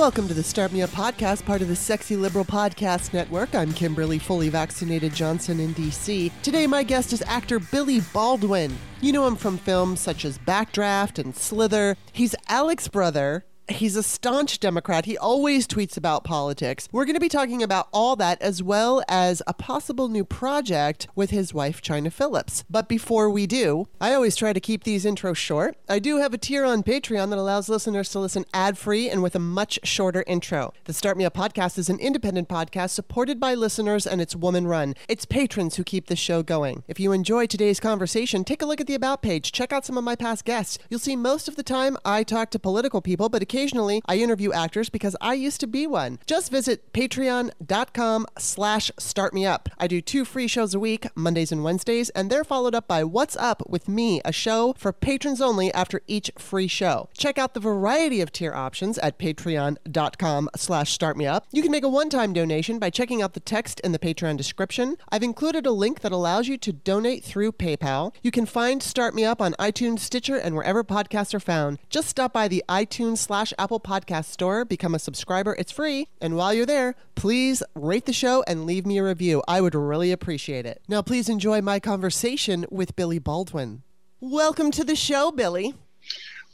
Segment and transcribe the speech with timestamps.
[0.00, 3.54] Welcome to the Start Me Up podcast, part of the Sexy Liberal Podcast Network.
[3.54, 6.32] I'm Kimberly, fully vaccinated Johnson in DC.
[6.42, 8.74] Today, my guest is actor Billy Baldwin.
[9.02, 11.98] You know him from films such as Backdraft and Slither.
[12.14, 15.04] He's Alec's brother He's a staunch Democrat.
[15.04, 16.88] He always tweets about politics.
[16.90, 21.06] We're going to be talking about all that as well as a possible new project
[21.14, 22.64] with his wife, Chynna Phillips.
[22.68, 25.76] But before we do, I always try to keep these intros short.
[25.88, 29.22] I do have a tier on Patreon that allows listeners to listen ad free and
[29.22, 30.72] with a much shorter intro.
[30.86, 34.66] The Start Me Up podcast is an independent podcast supported by listeners and it's woman
[34.66, 34.96] run.
[35.08, 36.82] It's patrons who keep the show going.
[36.88, 39.52] If you enjoy today's conversation, take a look at the About page.
[39.52, 40.76] Check out some of my past guests.
[40.88, 44.16] You'll see most of the time I talk to political people, but occasionally occasionally I
[44.16, 46.18] interview actors because I used to be one.
[46.24, 49.66] Just visit patreon.com slash startmeup.
[49.78, 53.04] I do two free shows a week, Mondays and Wednesdays, and they're followed up by
[53.04, 57.10] What's Up with Me, a show for patrons only after each free show.
[57.16, 61.42] Check out the variety of tier options at patreon.com slash startmeup.
[61.52, 64.96] You can make a one-time donation by checking out the text in the Patreon description.
[65.10, 68.14] I've included a link that allows you to donate through PayPal.
[68.22, 71.78] You can find Start Me Up on iTunes, Stitcher, and wherever podcasts are found.
[71.90, 75.54] Just stop by the iTunes slash slash Apple Podcast Store, become a subscriber.
[75.58, 76.08] It's free.
[76.20, 79.42] And while you're there, please rate the show and leave me a review.
[79.48, 80.82] I would really appreciate it.
[80.88, 83.82] Now, please enjoy my conversation with Billy Baldwin.
[84.20, 85.74] Welcome to the show, Billy.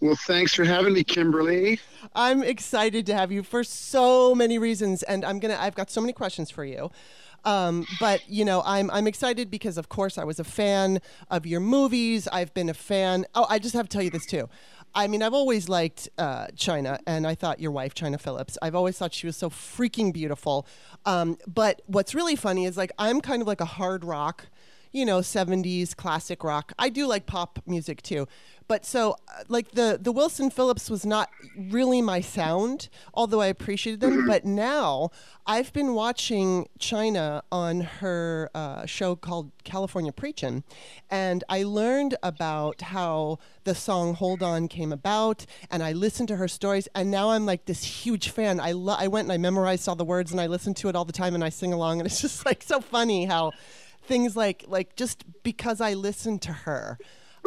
[0.01, 1.81] Well, thanks for having me, Kimberly.
[2.15, 5.57] I'm excited to have you for so many reasons, and I'm gonna.
[5.59, 6.91] I've got so many questions for you.
[7.47, 11.01] Um, but you know, I'm I'm excited because, of course, I was a fan
[11.31, 12.29] of your movies.
[12.31, 13.25] I've been a fan.
[13.35, 14.51] Oh, I just have to tell you this too.
[14.97, 18.75] I mean, I've always liked uh, Chynna, and I thought your wife, Chynna Phillips, I've
[18.75, 20.67] always thought she was so freaking beautiful.
[21.05, 24.47] Um, but what's really funny is like I'm kind of like a hard rock,
[24.93, 26.73] you know, 70s classic rock.
[26.79, 28.27] I do like pop music too.
[28.69, 33.47] But so, uh, like the the Wilson Phillips was not really my sound, although I
[33.47, 34.27] appreciated them.
[34.27, 35.11] But now
[35.47, 40.65] I've been watching Chynna on her uh, show called California Preachin',
[41.09, 46.37] and I learned about how the song "Hold On" came about, and I listened to
[46.37, 48.59] her stories, and now I'm like this huge fan.
[48.59, 50.97] I lo- I went and I memorized all the words, and I listen to it
[50.97, 53.53] all the time, and I sing along, and it's just like so funny how
[54.07, 56.99] things like like just because I listened to her.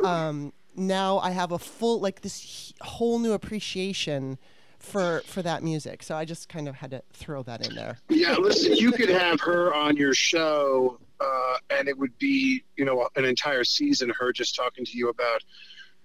[0.03, 4.37] Um, now I have a full like this whole new appreciation
[4.79, 6.03] for for that music.
[6.03, 7.97] So I just kind of had to throw that in there.
[8.09, 12.85] Yeah, listen, you could have her on your show, uh, and it would be you
[12.85, 15.43] know an entire season her just talking to you about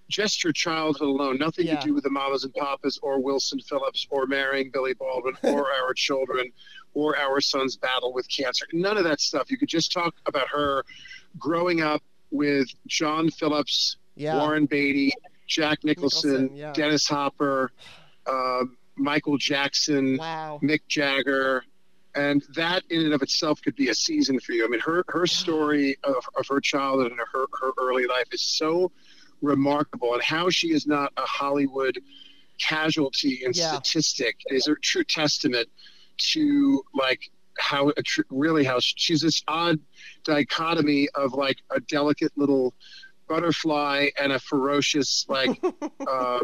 [0.09, 1.77] just your childhood alone, nothing yeah.
[1.77, 5.73] to do with the mamas and papas or Wilson Phillips or marrying Billy Baldwin or
[5.73, 6.53] our children
[6.93, 8.67] or our son's battle with cancer.
[8.73, 9.51] None of that stuff.
[9.51, 10.85] You could just talk about her
[11.39, 14.39] growing up with John Phillips yeah.
[14.39, 15.13] Warren Beatty,
[15.47, 16.73] Jack Nicholson, Nicholson yeah.
[16.73, 17.71] Dennis Hopper,
[18.27, 18.65] uh,
[18.97, 20.61] Michael Jackson, wow.
[20.63, 21.65] Mick Jagger.
[22.17, 24.65] And that in and of itself could be a season for you.
[24.65, 28.43] I mean, her, her story of, of her childhood and her, her early life is
[28.43, 28.93] so
[29.43, 30.15] remarkable.
[30.15, 31.99] And how she is not a Hollywood
[32.61, 33.73] casualty and yeah.
[33.73, 35.69] statistic is a true testament
[36.17, 37.93] to like how
[38.31, 39.79] really how she's this odd
[40.25, 42.75] dichotomy of like a delicate little
[43.29, 45.61] butterfly and a ferocious like
[46.09, 46.41] uh,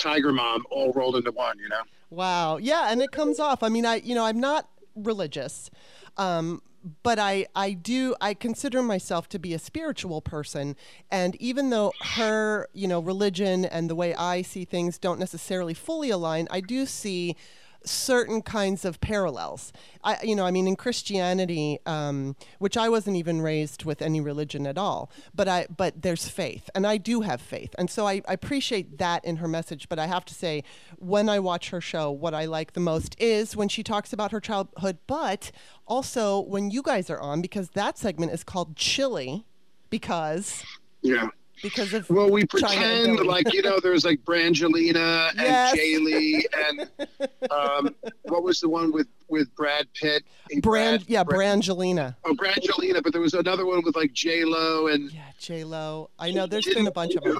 [0.00, 1.82] tiger mom all rolled into one you know?
[2.10, 2.56] Wow.
[2.56, 3.62] Yeah and it comes off.
[3.62, 5.70] I mean i you know i'm not religious
[6.16, 6.62] um,
[7.02, 10.76] but I, I do I consider myself to be a spiritual person.
[11.10, 15.74] And even though her you know religion and the way I see things don't necessarily
[15.74, 17.36] fully align I do see
[17.84, 19.72] certain kinds of parallels.
[20.04, 24.20] I, you know, I mean, in Christianity, um, which I wasn't even raised with any
[24.20, 28.06] religion at all, but I, but there's faith, and I do have faith, and so
[28.06, 29.88] I, I appreciate that in her message.
[29.88, 30.64] But I have to say,
[30.96, 34.32] when I watch her show, what I like the most is when she talks about
[34.32, 35.50] her childhood, but
[35.86, 39.44] also when you guys are on, because that segment is called Chilly,
[39.90, 40.64] because
[41.02, 41.28] yeah
[41.62, 45.76] because of well we pretend like you know there's like brangelina and yes.
[45.76, 50.24] jaylee and um, what was the one with with brad pitt?
[50.48, 52.16] Brand brad, yeah brad, brangelina.
[52.24, 56.10] Oh brangelina but there was another one with like j lo and yeah j lo
[56.18, 57.38] i know there's been a bunch of them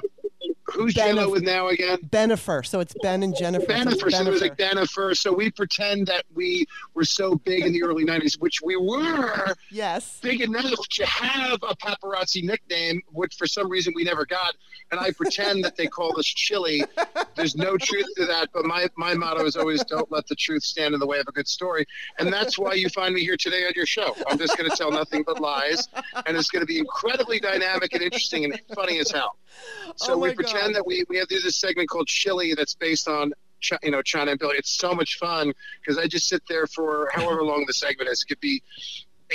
[0.73, 1.99] Who's Benef- Jenna with now again?
[2.09, 2.63] Bennifer.
[2.63, 3.65] So it's Ben and Jennifer.
[3.65, 4.11] Bennifer.
[4.11, 5.15] So, so it was like Bennifer.
[5.15, 9.55] So we pretend that we were so big in the early '90s, which we were.
[9.71, 10.19] Yes.
[10.21, 14.55] Big enough to have a paparazzi nickname, which for some reason we never got.
[14.91, 16.83] And I pretend that they call us Chilly.
[17.35, 20.63] There's no truth to that, but my my motto is always don't let the truth
[20.63, 21.85] stand in the way of a good story.
[22.17, 24.15] And that's why you find me here today on your show.
[24.27, 25.87] I'm just going to tell nothing but lies,
[26.25, 29.37] and it's going to be incredibly dynamic and interesting and funny as hell.
[29.95, 30.75] So oh we pretend God.
[30.75, 33.33] that we, we have this segment called Chili that's based on
[33.83, 34.55] you know Chynna and Billy.
[34.57, 35.51] It's so much fun
[35.81, 38.23] because I just sit there for however long the segment is.
[38.23, 38.61] It could be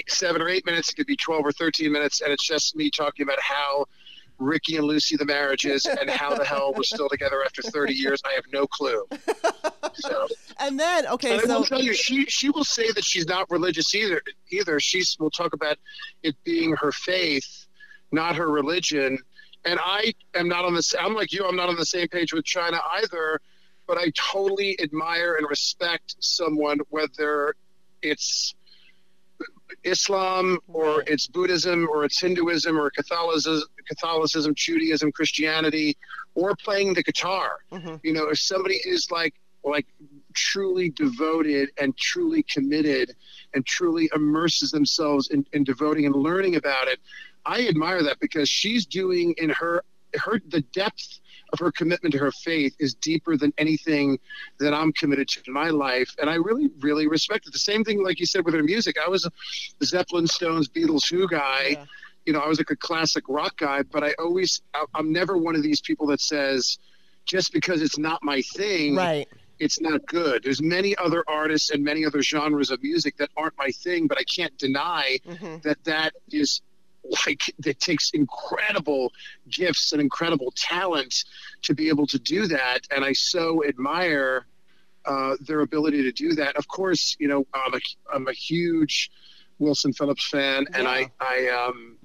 [0.08, 0.90] seven or eight minutes.
[0.90, 3.86] It could be twelve or thirteen minutes, and it's just me talking about how
[4.38, 7.94] Ricky and Lucy the marriage is and how the hell we're still together after 30
[7.94, 8.20] years.
[8.24, 9.06] I have no clue.
[9.94, 10.26] So,
[10.60, 13.26] and then okay, and so I will tell you, she she will say that she's
[13.26, 14.20] not religious either.
[14.50, 15.78] Either she's will talk about
[16.22, 17.66] it being her faith,
[18.10, 19.18] not her religion.
[19.64, 20.94] And I am not on this.
[20.98, 21.46] I'm like you.
[21.46, 23.40] I'm not on the same page with Chynna either.
[23.86, 27.54] But I totally admire and respect someone, whether
[28.00, 28.54] it's
[29.82, 35.96] Islam or it's Buddhism or it's Hinduism or Catholicism, Catholicism, Judaism, Christianity,
[36.34, 37.58] or playing the guitar.
[37.72, 38.00] Mhm.
[38.02, 39.34] You know, if somebody is like
[39.64, 39.86] like
[40.34, 43.16] truly devoted and truly committed
[43.54, 47.00] and truly immerses themselves in, in devoting and learning about it,
[47.46, 49.82] I admire that because she's doing in her
[50.16, 51.20] her the depth
[51.52, 54.18] of her commitment to her faith is deeper than anything
[54.58, 56.14] that I'm committed to in my life.
[56.18, 57.52] And I really, really respect it.
[57.52, 58.96] The same thing, like you said, with her music.
[59.04, 59.30] I was a
[59.84, 61.66] Zeppelin, Stones, Beatles, Who guy.
[61.70, 61.84] Yeah.
[62.26, 65.36] You know, I was like a classic rock guy, but I always, I- I'm never
[65.36, 66.78] one of these people that says,
[67.26, 69.28] just because it's not my thing, right.
[69.58, 70.42] it's not good.
[70.42, 74.18] There's many other artists and many other genres of music that aren't my thing, but
[74.18, 76.62] I can't deny hmm that that is
[77.26, 79.12] like it takes incredible
[79.50, 81.24] gifts and incredible talent
[81.62, 82.80] to be able to do that.
[82.90, 84.46] And i so admire
[85.06, 86.56] uh, their ability to do that.
[86.56, 87.80] Of course you know i'm a,
[88.12, 89.10] I'm a huge
[89.58, 91.96] wilson phillips fan and i i um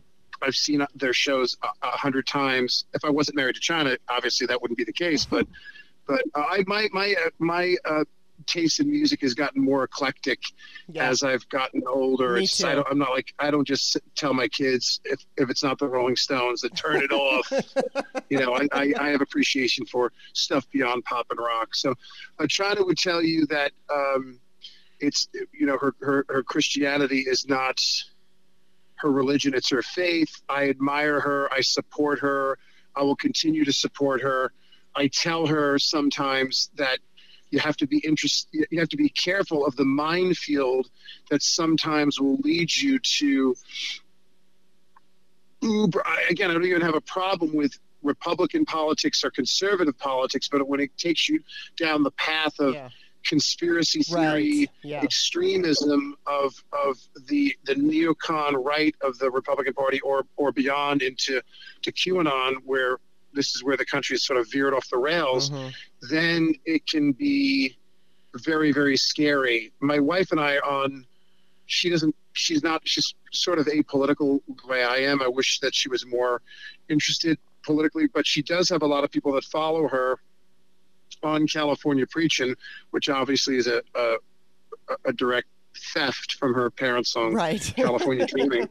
[0.41, 2.85] i've seen their shows a, a hundred times.
[2.93, 5.47] If i wasn't married to chynna obviously that wouldn't be the case but
[6.07, 8.03] but uh, i my my uh, my uh
[8.49, 10.39] taste in music has gotten more eclectic
[10.91, 11.09] Yeah.
[11.09, 12.33] as I've gotten older.
[12.33, 12.75] Me It's, I too.
[12.77, 15.87] don't, I'm not like I don't just tell my kids if, if it's not the
[15.87, 17.51] Rolling Stones to turn it off.
[18.29, 21.75] you know, I, I, I have appreciation for stuff beyond pop and rock.
[21.75, 21.93] So,
[22.41, 24.39] Chynna would tell you that um,
[24.99, 27.79] it's you know her, her her Christianity is not
[28.95, 30.41] her religion; it's her faith.
[30.49, 31.51] I admire her.
[31.53, 32.57] I support her.
[32.95, 34.51] I will continue to support her.
[34.95, 36.99] I tell her sometimes that
[37.51, 40.89] you have to be interest you have to be careful of the minefield
[41.29, 43.55] that sometimes will lead you to
[45.61, 50.67] uber again i don't even have a problem with republican politics or conservative politics but
[50.67, 51.41] when it takes you
[51.77, 52.89] down the path of yeah.
[53.27, 54.69] conspiracy theory Right.
[54.83, 55.01] Yeah.
[55.01, 56.97] extremism of of
[57.27, 61.41] the the neocon right of the Republican Party or or beyond into
[61.81, 62.99] to QAnon where
[63.33, 65.73] this is where the country is sort of veered off the rails Mhm.
[66.09, 67.77] then it can be
[68.35, 71.05] very very scary my wife and i are on
[71.65, 75.73] she doesn't she's not she's sort of apolitical the way i am i wish that
[75.75, 76.41] she was more
[76.89, 80.17] interested politically but she does have a lot of people that follow her
[81.23, 82.55] on california preaching
[82.91, 84.15] which obviously is a a,
[85.05, 85.47] a direct
[85.93, 87.61] theft from her parents on Right.
[87.75, 88.67] California Dreaming.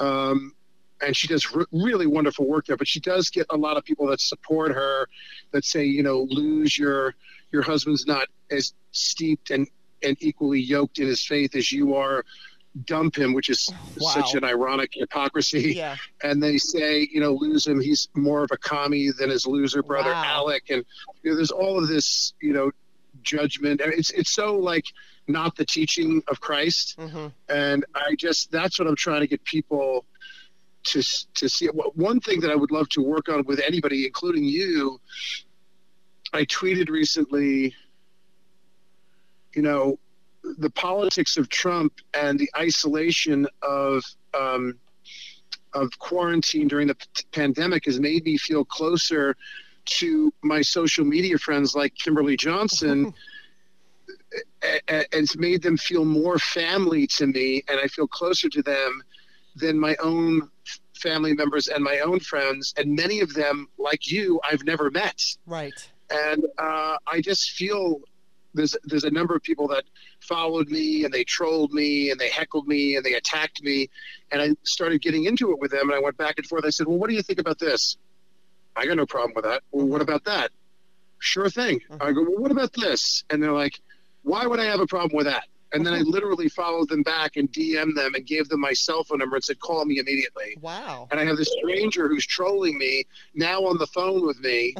[0.00, 0.52] Um,
[1.00, 2.76] and she does re- really wonderful work there.
[2.76, 5.06] But she does get a lot of people that support her,
[5.52, 7.14] that say, you know, lose your
[7.52, 9.66] your husband's not as steeped and
[10.02, 12.24] and equally yoked in his faith as you are.
[12.84, 14.08] Dump him, which is Wow.
[14.10, 15.74] such an ironic hypocrisy.
[15.76, 15.96] yeah.
[16.22, 17.80] And they say, you know, lose him.
[17.80, 20.22] He's more of a commie than his loser brother Wow.
[20.24, 20.64] Alec.
[20.70, 20.84] And
[21.22, 22.70] you know, there's all of this, you know,
[23.22, 23.80] judgment.
[23.84, 24.84] It's it's so like
[25.26, 29.42] not the teaching of Christ hmm and I just that's what I'm trying to get
[29.44, 30.04] people
[30.84, 31.02] to
[31.34, 31.66] to see.
[31.66, 35.00] One thing that I would love to work on with anybody, including you,
[36.32, 37.74] I tweeted recently.
[39.54, 39.98] You know,
[40.58, 44.78] the politics of Trump and the isolation of um,
[45.74, 49.36] of quarantine during the p- pandemic has made me feel closer
[49.84, 53.12] to my social media friends like Kimberly Johnson
[54.62, 59.02] and it's made them feel more family to me and i feel closer to them
[59.60, 60.50] than my own
[60.94, 65.22] family members and my own friends and many of them like you i've never met.
[65.46, 65.88] Right.
[66.10, 68.00] and uh, i just feel
[68.54, 69.84] there's there's a number of people that
[70.20, 73.88] followed me and they trolled me and they heckled me and they attacked me.
[74.30, 76.64] And i started getting into it with them and i went back and forth.
[76.64, 77.96] I said well what do you think about this?
[78.76, 79.62] I got no problem with that.
[79.72, 80.50] Well what about that?
[81.18, 81.80] Sure thing.
[82.00, 83.24] I go well what about this?
[83.30, 83.80] And they're like
[84.22, 87.36] why would i have a problem with that and then i literally followed them back
[87.36, 90.56] and DM'd them and gave them my cell phone number and said call me immediately
[90.60, 91.08] Wow.
[91.10, 94.74] and I have this stranger who's trolling me now on the phone with me,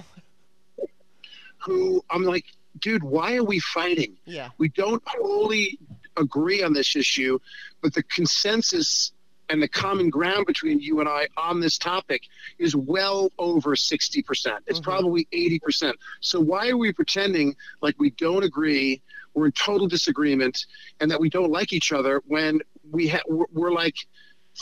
[1.58, 2.44] who I'm like,
[2.80, 4.16] dude, why are we fighting?
[4.24, 4.48] Yeah.
[4.58, 5.78] We don't wholly
[6.16, 7.38] agree on this issue,
[7.82, 9.12] but the consensus
[9.48, 12.22] and the common ground between you and I on this topic
[12.58, 14.58] is well over 60%.
[14.68, 14.82] It's Mhm.
[14.82, 15.94] probably 80%.
[16.20, 19.02] So why are we pretending like we don't agree,
[19.34, 20.66] we're in total disagreement,
[21.00, 22.60] and that we don't like each other when
[22.90, 23.94] we ha- we're, we're like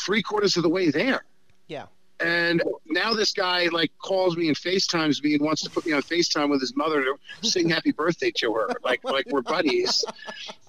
[0.04, 1.24] three quarters of the way there?
[1.66, 1.86] Yeah.
[2.20, 5.92] And now this guy like calls me and FaceTimes me and wants to put me
[5.92, 7.16] on FaceTime with his mother to
[7.48, 8.68] sing happy birthday to her.
[8.82, 10.04] Like like we're buddies.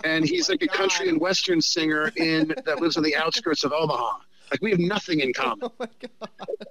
[0.03, 0.75] And he's my like a God.
[0.75, 4.19] country and western singer in that lives on the outskirts of Omaha.
[4.51, 5.59] Like we have nothing in common.
[5.69, 6.29] Oh my god.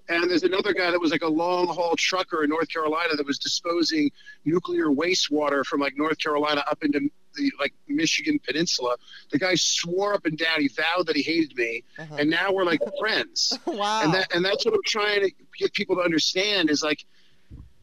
[0.08, 3.26] And there's another guy that was like a long haul trucker in North Carolina that
[3.26, 4.10] was disposing
[4.44, 7.00] nuclear wastewater from like North Carolina up into
[7.34, 8.96] the like Michigan Peninsula.
[9.30, 12.16] The guy swore up and down, he vowed that he hated me, Uh-huh.
[12.18, 14.02] and now we're like friends wow.
[14.02, 17.04] and that and that's what I'm trying to get people to understand is like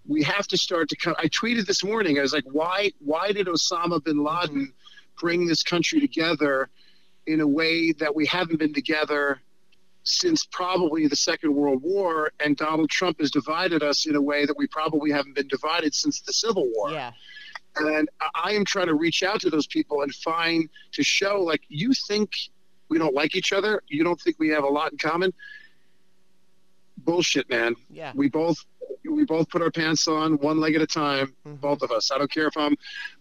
[0.08, 1.16] we have to start to come.
[1.18, 2.20] I tweeted this morning.
[2.20, 4.74] I was like, why why did Osama bin Laden
[5.20, 6.70] bring this country together
[7.28, 9.40] in a way that we haven't been together
[10.06, 14.46] since probably the Second World War, and Donald Trump has divided us in a way
[14.46, 16.92] that we probably haven't been divided since the Civil War.
[16.92, 17.12] yeah.
[17.78, 21.64] And I- am trying to reach out to those people and find to show like
[21.68, 22.32] you think
[22.88, 25.34] we don't like each other, you don't think we have a lot in common.
[26.98, 27.76] Bullshit, man.
[27.90, 28.12] Yeah.
[28.16, 28.64] We both
[29.04, 31.60] we both put our pants on one leg at a time, Mhm.
[31.60, 32.10] both of us.
[32.12, 32.76] I don't care if I'm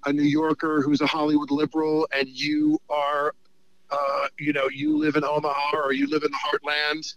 [0.06, 3.34] a New Yorker who's a Hollywood liberal and you are
[4.44, 7.14] you know, you live in Omaha or you live in the heartland.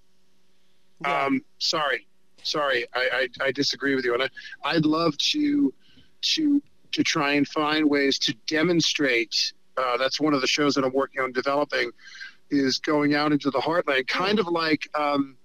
[1.01, 1.25] Yeah.
[1.25, 2.07] Um, sorry,
[2.41, 4.29] sorry, I, I, I disagree with you, and I,
[4.63, 5.73] I'd love to
[6.33, 6.61] to
[6.93, 9.53] to try and find ways to demonstrate.
[9.75, 11.91] Uh, that's one of the shows that I'm working on developing,
[12.49, 15.37] is going out into the heartland, kind of like um,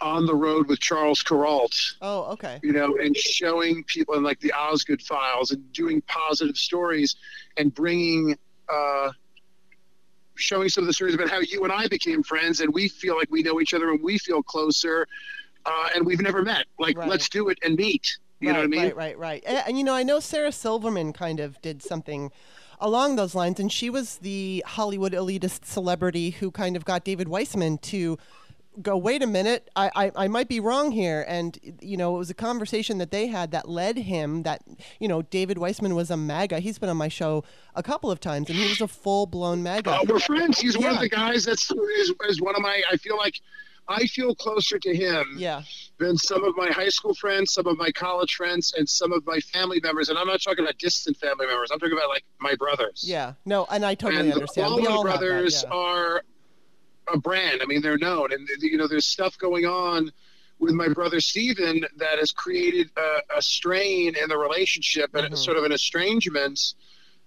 [0.00, 2.58] on the road with Charles Kuralt, oh, okay.
[2.62, 7.16] you know, and showing people in like the Osgood files and doing positive stories
[7.56, 8.38] and bringing.
[8.72, 9.10] Uh,
[10.40, 13.16] showing some of the stories about how you and I became friends and we feel
[13.16, 15.06] like we know each other and we feel closer
[15.66, 16.66] uh, and we've never met.
[16.78, 17.08] Like, Right.
[17.08, 18.18] let's do it and meet.
[18.40, 18.82] You right, know what I mean?
[18.82, 19.42] Right, right, right.
[19.46, 22.32] And, and, you know, I know Sarah Silverman kind of did something
[22.80, 27.28] along those lines, and she was the Hollywood elitist celebrity who kind of got David
[27.28, 28.16] Weissman to
[28.80, 31.24] go, wait a minute, I, I, I might be wrong here.
[31.28, 34.62] And, you know, it was a conversation that they had that led him that,
[34.98, 36.60] you know, David Weissman was a MAGA.
[36.60, 39.62] He's been on my show a couple of times, and he was a full blown
[39.62, 39.90] MAGA.
[39.90, 40.60] Uh, we're friends.
[40.60, 42.82] He's one of the guys that's is, is one of my.
[42.90, 43.40] I feel like
[43.88, 45.62] I feel closer to him yeah,
[45.98, 49.26] than some of my high school friends, some of my college friends, and some of
[49.26, 50.08] my family members.
[50.08, 51.70] And I'm not talking about distant family members.
[51.72, 53.04] I'm talking about like my brothers.
[53.04, 53.34] yeah.
[53.44, 54.84] No, and I totally and understand.
[54.84, 55.76] the all brothers that, yeah.
[55.76, 56.22] are
[57.14, 57.60] a brand.
[57.62, 60.10] I mean, they're known, and you know, there's stuff going on
[60.58, 65.38] with my brother Stephen that has created a, a strain in the relationship and Mhm.
[65.38, 66.60] sort of an estrangement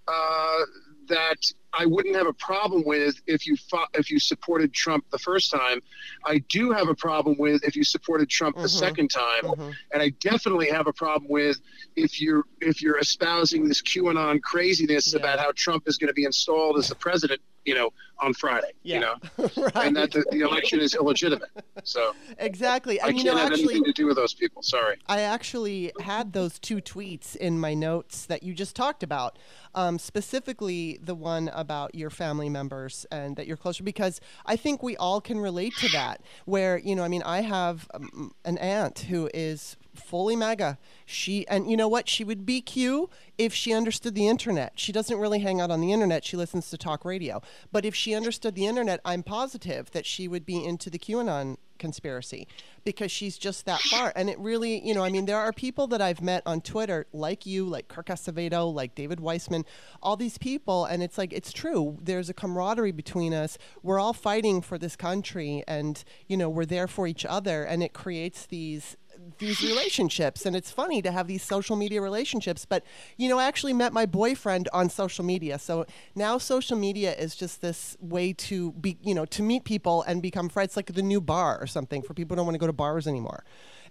[0.07, 0.59] uh,
[1.07, 1.37] that
[1.73, 5.49] I wouldn't have a problem with if you fought, if you supported Trump the first
[5.51, 5.81] time.
[6.25, 8.69] I do have a problem with if you supported Trump the Mhm.
[8.69, 9.73] second time Mhm.
[9.91, 11.57] and I definitely have a problem with
[11.95, 15.19] if you're if you're espousing this QAnon craziness Yeah.
[15.19, 18.72] about how Trump is going to be installed as the president, you know, on Friday,
[18.84, 18.96] Yeah.
[18.96, 19.88] you know, right.
[19.88, 21.50] and that the, the election is illegitimate.
[21.84, 23.00] So exactly.
[23.01, 24.62] I And you can't know, have actually, anything to do with those people.
[24.62, 24.98] Sorry.
[25.08, 29.38] I actually had those two tweets in my notes that you just talked about,
[29.75, 34.82] um, specifically the one about your family members and that you're closer, because I think
[34.84, 36.22] we all can relate to that.
[36.46, 40.77] Where, you know, I mean, I have um, an aunt who is fully MAGA.
[41.05, 42.09] She, and you know what?
[42.09, 44.73] She would be Q if she understood the internet.
[44.75, 46.23] She doesn't really hang out on the internet.
[46.23, 47.41] She listens to talk radio.
[47.71, 51.57] But if she understood the internet, I'm positive that she would be into the QAnon
[51.79, 52.47] conspiracy
[52.85, 54.13] because she's just that far.
[54.15, 57.07] And it really, you know, I mean, there are people that I've met on Twitter,
[57.12, 59.65] like you, like Kirk Acevedo, like David Weissman,
[60.01, 60.85] all these people.
[60.85, 61.97] And it's like, it's true.
[62.01, 63.57] There's a camaraderie between us.
[63.81, 67.63] We're all fighting for this country and, you know, we're there for each other.
[67.63, 68.95] And it creates these
[69.38, 72.84] these relationships and it's funny to have these social media relationships but
[73.18, 77.36] you know i actually met my boyfriend on social media so now social media is
[77.36, 81.01] just this way to be you know to meet people and become friends like the
[81.01, 83.44] new bar or something for people who don't want to go to bars anymore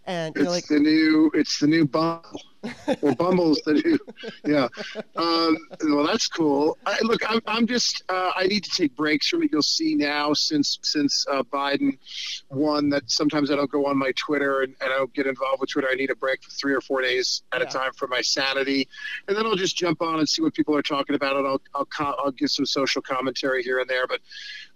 [0.07, 1.31] and you know like It's the new.
[1.35, 2.41] It's the new Bumble.
[3.01, 3.99] Well, Bumble's the new.
[4.45, 4.69] Yeah.
[5.17, 6.79] Um, well, that's cool.
[6.87, 8.03] I, look, I'm, I'm just.
[8.09, 9.51] Uh, I need to take breaks from it.
[9.53, 11.99] You'll see now since since uh, Biden
[12.51, 15.61] won that sometimes I don't go on my Twitter and, and I don't get involved
[15.61, 15.89] with Twitter.
[15.91, 17.67] I need a break for three or four days at Yeah.
[17.67, 18.89] a time for my sanity,
[19.29, 21.61] and then I'll just jump on and see what people are talking about, and I'll
[21.75, 24.07] I'll, co- I'll give some social commentary here and there.
[24.07, 24.21] But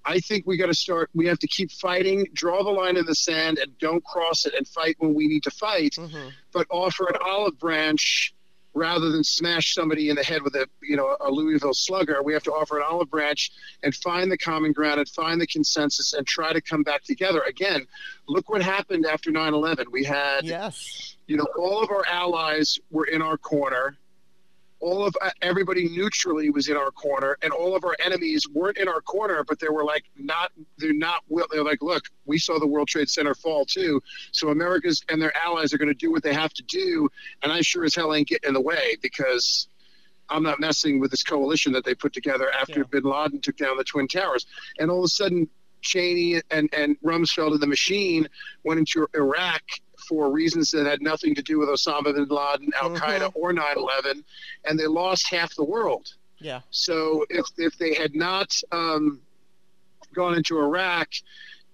[0.05, 1.11] I think we got to start.
[1.15, 4.55] We have to keep fighting, draw the line in the sand, and don't cross it,
[4.55, 6.33] and fight when we need to fight mhm.
[6.57, 8.33] But offer an olive branch
[8.73, 12.23] rather than smash somebody in the head with a you know a Louisville slugger.
[12.23, 15.47] We have to offer an olive branch and find the common ground and find the
[15.47, 17.43] consensus and try to come back together.
[17.43, 17.87] Again,
[18.27, 19.85] look what happened after 9/11.
[19.93, 23.99] We had yes, you know, all of our allies were in our corner
[24.81, 28.77] all of uh, everybody neutrally was in our corner and all of our enemies weren't
[28.79, 32.59] in our corner but they were like not they're not they're like look we saw
[32.59, 34.01] the world trade center fall too
[34.33, 37.09] so america's and their allies are going to do what they have to do
[37.43, 39.69] and i sure as hell ain't getting in the way because
[40.29, 42.87] i'm not messing with this coalition that they put together after yeah.
[42.91, 44.47] bin laden took down the twin towers
[44.79, 45.49] and all of a sudden
[45.81, 48.29] cheney and and rumsfeld and the machine
[48.65, 49.63] went into iraq
[50.09, 53.39] for reasons that had nothing to do with Osama bin Laden, Al Qaeda, mm-hmm.
[53.39, 54.25] or 9 11,
[54.65, 56.09] and they lost half the world.
[56.39, 56.61] Yeah.
[56.71, 59.21] So if, if they had not um,
[60.15, 61.09] gone into Iraq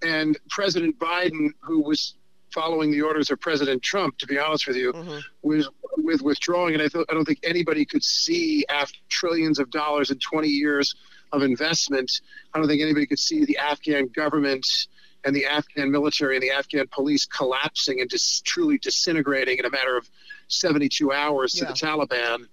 [0.01, 2.15] and President Biden, who was
[2.53, 5.19] following the orders of President Trump, to be honest with you, mm-hmm.
[5.41, 9.69] was with withdrawing, and I, th- I don't think anybody could see after trillions of
[9.71, 10.95] dollars in 20 years
[11.31, 12.11] of investment,
[12.53, 14.65] I don't think anybody could see the Afghan government
[15.25, 19.69] and the Afghan military and the Afghan police collapsing and just truly disintegrating in a
[19.69, 20.09] matter of
[20.47, 22.47] 72 hours to the Taliban.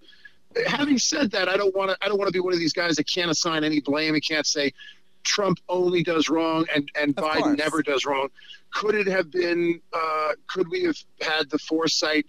[0.66, 1.96] Having said that, I don't want to.
[2.02, 4.24] I don't want to be one of these guys that can't assign any blame and
[4.26, 4.72] can't say
[5.22, 7.58] Trump only does wrong and and of Biden course.
[7.58, 8.28] never does wrong.
[8.72, 9.80] Could it have been?
[9.92, 12.26] Uh, could we have had the foresight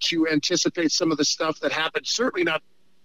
[0.00, 2.06] to anticipate some of the stuff that happened?
[2.06, 2.62] Certainly not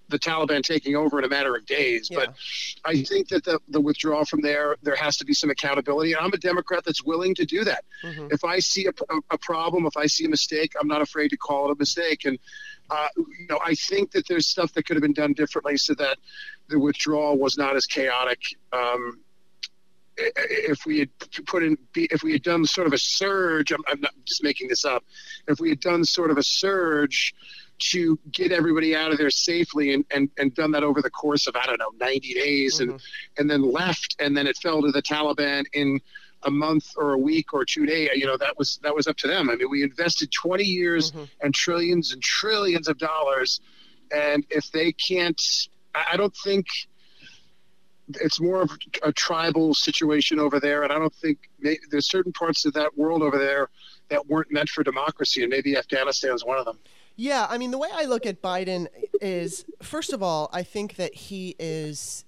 [0.09, 2.09] the Taliban taking over in a matter of days.
[2.11, 2.19] Yeah.
[2.19, 2.35] But
[2.83, 6.13] I think that the, the withdrawal from there, there has to be some accountability.
[6.13, 7.85] And I'm a Democrat that's willing to do that.
[8.03, 8.27] Mm-hmm.
[8.31, 11.29] If I see a, a, a, problem, if I see a mistake, I'm not afraid
[11.29, 12.25] to call it a mistake.
[12.25, 12.39] And,
[12.89, 15.93] uh, you know, I think that there's stuff that could have been done differently so
[15.95, 16.17] that
[16.67, 18.39] the withdrawal was not as chaotic.
[18.73, 19.19] Um,
[20.19, 21.09] if we had
[21.45, 24.67] put in, if we had done sort of a surge, I'm, I'm not just making
[24.67, 25.03] this up.
[25.47, 27.33] If we had done sort of a surge,
[27.79, 31.47] to get everybody out of there safely and, and, and done that over the course
[31.47, 32.91] of, I don't know, 90 days mm-hmm.
[32.91, 33.01] and,
[33.37, 34.15] and then left.
[34.19, 35.99] And then it fell to the Taliban in
[36.43, 38.09] a month or a week or two days.
[38.15, 39.49] You know, that was, that was up to them.
[39.49, 41.23] I mean, we invested 20 years mm-hmm.
[41.41, 43.61] and trillions and trillions of dollars.
[44.11, 45.41] And if they can't,
[45.95, 46.65] I don't think
[48.21, 48.71] it's more of
[49.03, 50.83] a tribal situation over there.
[50.83, 51.49] And I don't think
[51.89, 53.69] there's certain parts of that world over there
[54.09, 55.43] that weren't meant for democracy.
[55.43, 56.79] And maybe Afghanistan is one of them.
[57.15, 58.87] Yeah, I mean, the way I look at Biden
[59.21, 62.23] is, first of all, I think that he is,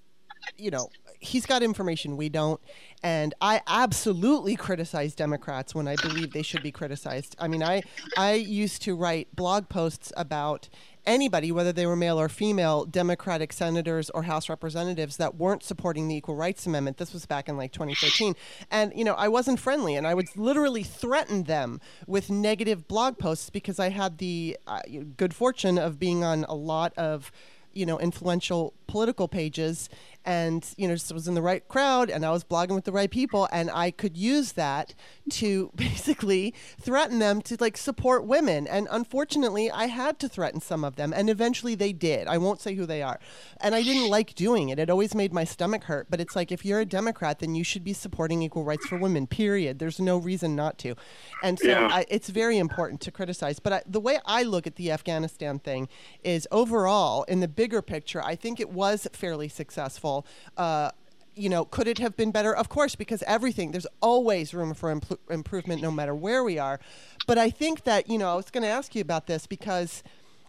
[0.58, 0.90] you know,
[1.20, 2.60] he's got information we don't.
[3.02, 7.36] And I absolutely criticize Democrats when I believe they should be criticized.
[7.40, 7.84] I mean, I,
[8.18, 10.68] I used to write blog posts about
[11.06, 16.08] anybody, whether they were male or female, Democratic senators or House representatives that weren't supporting
[16.08, 16.98] the Equal Rights Amendment.
[16.98, 18.36] This was back in like 2013.
[18.70, 23.18] And, you know, I wasn't friendly and I would literally threaten them with negative blog
[23.18, 24.82] posts because I had the uh,
[25.18, 27.32] good fortune of being on a lot of
[27.74, 29.90] you know influential political pages
[30.26, 32.92] and you know just was in the right crowd and I was blogging with the
[32.92, 34.94] right people and I could use that
[35.32, 38.68] to basically threaten them to like support women.
[38.68, 42.28] And unfortunately I had to threaten some of them and eventually they did.
[42.28, 43.20] I won't say who they are.
[43.60, 44.80] And I didn't like doing it.
[44.80, 46.08] It always made my stomach hurt.
[46.10, 48.98] But it's like if you're a Democrat then you should be supporting equal rights for
[48.98, 49.80] women period.
[49.80, 50.96] There's no reason not to.
[51.44, 51.90] And so yeah.
[51.92, 53.60] I, it's very important to criticize.
[53.60, 55.88] But I, the way I look at the Afghanistan thing
[56.24, 60.11] is overall in the bigger picture I think it was fairly successful
[60.58, 60.92] uh,
[61.36, 62.56] you know, could it have been better?
[62.56, 66.80] Of course, because everything, there's always room for improvement no matter where we are.
[67.26, 70.04] But I think that, you know, I was going to ask you about this because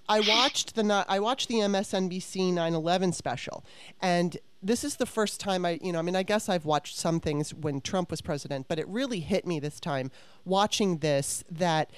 [0.08, 3.64] I watched the I watched the MSNBC 9/11 special
[4.00, 6.96] and this is the first time I, you know, I mean, I guess I've watched
[6.96, 10.10] some things when Trump was president, but it really hit me this time
[10.44, 11.90] watching this that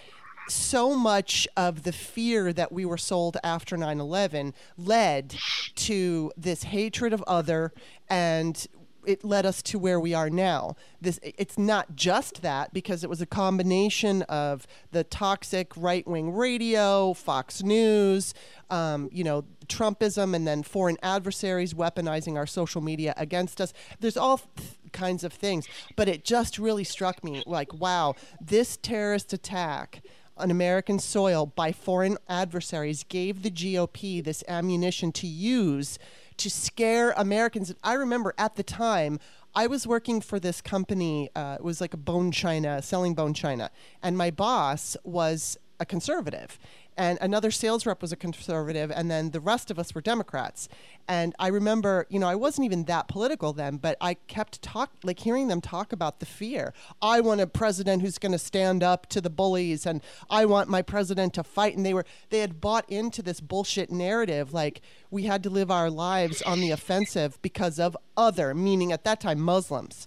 [0.48, 5.36] so much of the fear that we were sold after 9 11 led
[5.74, 7.72] to this hatred of other
[8.08, 8.66] and
[9.06, 10.76] it led us to where we are now.
[11.00, 16.32] This it's not just that because it was a combination of the toxic right wing
[16.32, 18.34] radio, Fox News,
[18.70, 23.72] um, you know, Trumpism, and then foreign adversaries weaponizing our social media against us.
[24.00, 28.76] There's all th- kinds of things, but it just really struck me like, wow, this
[28.76, 30.02] terrorist attack
[30.36, 35.98] on American soil by foreign adversaries gave the GOP this ammunition to use
[36.36, 37.74] to scare Americans.
[37.82, 39.20] I remember at the time,
[39.54, 41.30] I was working for this company.
[41.36, 43.70] Uh, it was like a bone china, selling bone china.
[44.02, 46.58] And my boss was a conservative.
[46.96, 50.68] And another sales rep was a conservative, and then the rest of us were Democrats.
[51.08, 54.92] And I remember, you know, I wasn't even that political then, but I kept talk
[55.02, 56.72] like hearing them talk about the fear.
[57.02, 60.68] I want a president who's going to stand up to the bullies, and I want
[60.68, 61.76] my president to fight.
[61.76, 64.80] And they were they had bought into this bullshit narrative, like
[65.10, 69.20] we had to live our lives on the offensive because of other, meaning at that
[69.20, 70.06] time Muslims.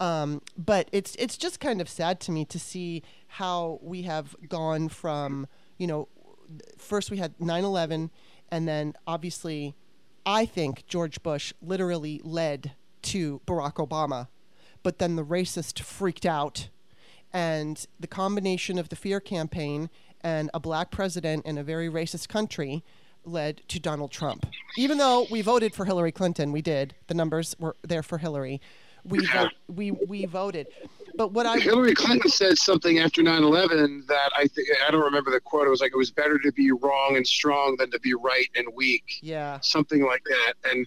[0.00, 4.34] Um, but it's it's just kind of sad to me to see how we have
[4.48, 5.46] gone from
[5.78, 6.08] you know
[6.78, 8.10] first we had 9/11
[8.50, 9.74] and then obviously
[10.26, 14.28] I think George Bush literally led to Barack Obama
[14.82, 16.68] but then the racist freaked out
[17.32, 19.90] and the combination of the fear campaign
[20.20, 22.84] and a black president in a very racist country
[23.24, 24.46] led to Donald Trump.
[24.76, 26.94] Even though we voted for Hillary Clinton, we did.
[27.08, 28.60] The numbers were there for Hillary.
[29.04, 30.66] We vote, we we voted.
[31.16, 35.30] But what I Hillary Clinton said something after 9/11 that I think I don't remember
[35.30, 35.66] the quote.
[35.66, 38.48] It was like it was better to be wrong and strong than to be right
[38.56, 39.04] and weak.
[39.22, 39.58] Yeah.
[39.60, 40.54] Something like that.
[40.70, 40.86] And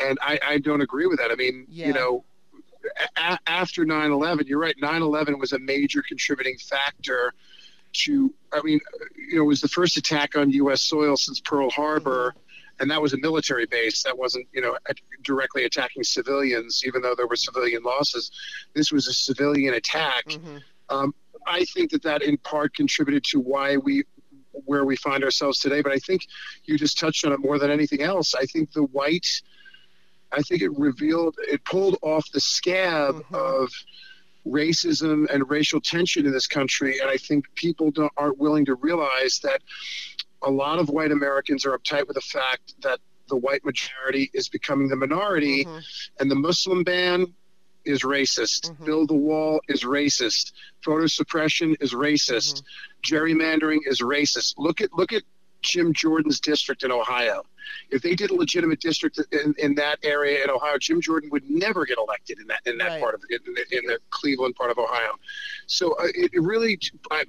[0.00, 1.30] and I, I don't agree with that.
[1.30, 1.86] I mean, Yeah.
[1.88, 2.24] you know,
[3.16, 4.76] a- after 9/11, you're right.
[4.82, 7.32] 9/11 was a major contributing factor
[8.04, 8.32] to.
[8.52, 8.80] I mean,
[9.16, 10.82] you know, it was the first attack on U.S.
[10.82, 12.34] soil since Pearl Harbor,
[12.80, 14.02] and that was a military base.
[14.02, 14.76] That wasn't, you know,
[15.22, 18.30] directly attacking civilians, even though there were civilian losses.
[18.74, 20.24] This was a civilian attack.
[20.26, 20.62] Mhm.
[20.88, 21.14] Um,
[21.46, 24.04] I think that that in part contributed to why we
[24.66, 25.80] where we find ourselves today.
[25.80, 26.26] But I think
[26.64, 28.34] you just touched on it more than anything else.
[28.34, 29.26] I think the white,
[30.30, 33.34] I think it revealed, it pulled off the scab Mhm.
[33.34, 33.72] of
[34.46, 36.98] racism and racial tension in this country.
[36.98, 39.62] And I think people don't, aren't willing to realize that
[40.42, 44.48] a lot of white Americans are uptight with the fact that the white majority is
[44.48, 45.82] becoming the minority Mhm.
[46.20, 47.32] and the Muslim ban
[47.84, 48.70] is racist.
[48.70, 48.84] Mhm.
[48.84, 50.52] Build the wall is racist.
[50.84, 52.62] Voter suppression is racist.
[53.02, 54.54] Gerrymandering is racist.
[54.58, 55.22] Look at look at
[55.62, 57.44] Jim Jordan's district in Ohio.
[57.90, 61.48] If they did a legitimate district in, in that area in Ohio, Jim Jordan would
[61.50, 63.00] never get elected in that in that Right.
[63.00, 65.12] part of in, the- in the Cleveland part of Ohio.
[65.66, 66.78] So uh, it, it really,
[67.10, 67.24] I,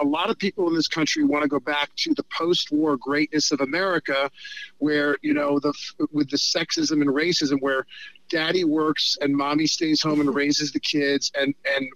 [0.00, 3.50] a lot of people in this country want to go back to the post-war greatness
[3.52, 4.30] of America,
[4.78, 5.72] where you know the
[6.12, 7.86] with the sexism and racism, where
[8.28, 11.88] daddy works and mommy stays home and raises the kids, and and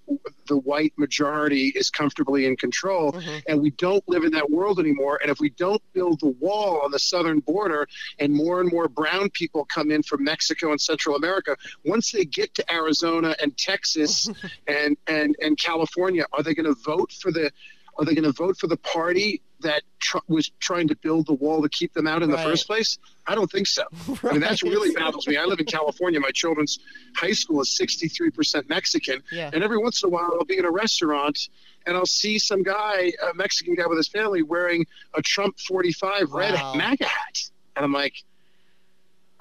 [0.49, 3.12] the white majority is comfortably in control.
[3.12, 3.42] Mhm.
[3.49, 5.18] And we don't live in that world anymore.
[5.23, 7.87] And if we don't build the wall on the southern border,
[8.18, 12.25] and more and more brown people come in from Mexico and Central America, once they
[12.25, 14.29] get to Arizona and Texas
[14.66, 17.51] and and and California, are they going to vote for the?
[17.99, 21.33] Are they going to vote for the party that tr- was trying to build the
[21.33, 22.37] wall to keep them out in Right.
[22.44, 22.98] the first place?
[23.27, 23.83] I don't think so.
[24.25, 25.37] I mean, that's really baffles me.
[25.37, 26.20] I live in California.
[26.20, 26.79] My children's
[27.16, 29.22] high school is 63% Mexican.
[29.33, 29.51] Yeah.
[29.53, 31.38] And every once in a while, I'll be in a restaurant
[31.87, 36.33] and I'll see some guy, a Mexican guy with his family, wearing a Trump 45
[36.33, 36.75] red Wow.
[36.75, 37.38] MAGA hat.
[37.77, 38.14] And I'm like,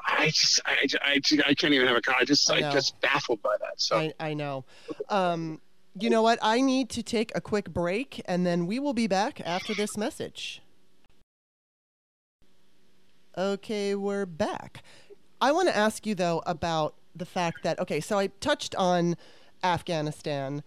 [0.04, 2.16] I just, I, I, I can't even have a car.
[2.20, 3.80] I just, I I'm just baffled by that.
[3.80, 4.66] So, I, I know.
[5.10, 5.62] Um,
[6.00, 6.40] you know what?
[6.42, 9.98] I need to take a quick break, and then we will be back after this
[9.98, 10.62] message.
[13.38, 14.84] Okay, we're back.
[15.40, 19.16] I want to ask you, though, about the fact that, okay, so I touched on
[19.64, 20.64] Afghanistan,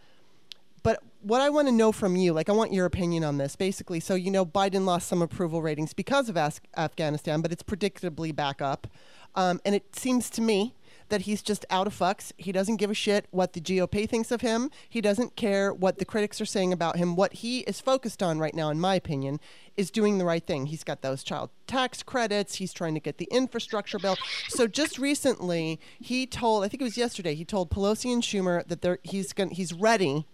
[0.83, 3.57] but what I want to know from you, like, I want your opinion on this.
[3.57, 7.63] Basically, so, you know, Biden lost some approval ratings because of As- Afghanistan, but it's
[7.63, 8.87] predictably back up.
[9.35, 10.75] Um, and it seems to me
[11.09, 12.33] that he's just out of fucks.
[12.37, 14.71] He doesn't give a shit what the GOP thinks of him.
[14.89, 17.17] He doesn't care what the critics are saying about him.
[17.17, 19.41] What he is focused on right now, in my opinion,
[19.77, 20.67] is doing the right thing.
[20.67, 22.57] He's got those child tax credits.
[22.57, 24.17] He's trying to get the infrastructure bill.
[24.49, 28.67] So just recently, he told, I think it was yesterday, he told Pelosi and Schumer
[28.67, 30.27] that he's going he's ready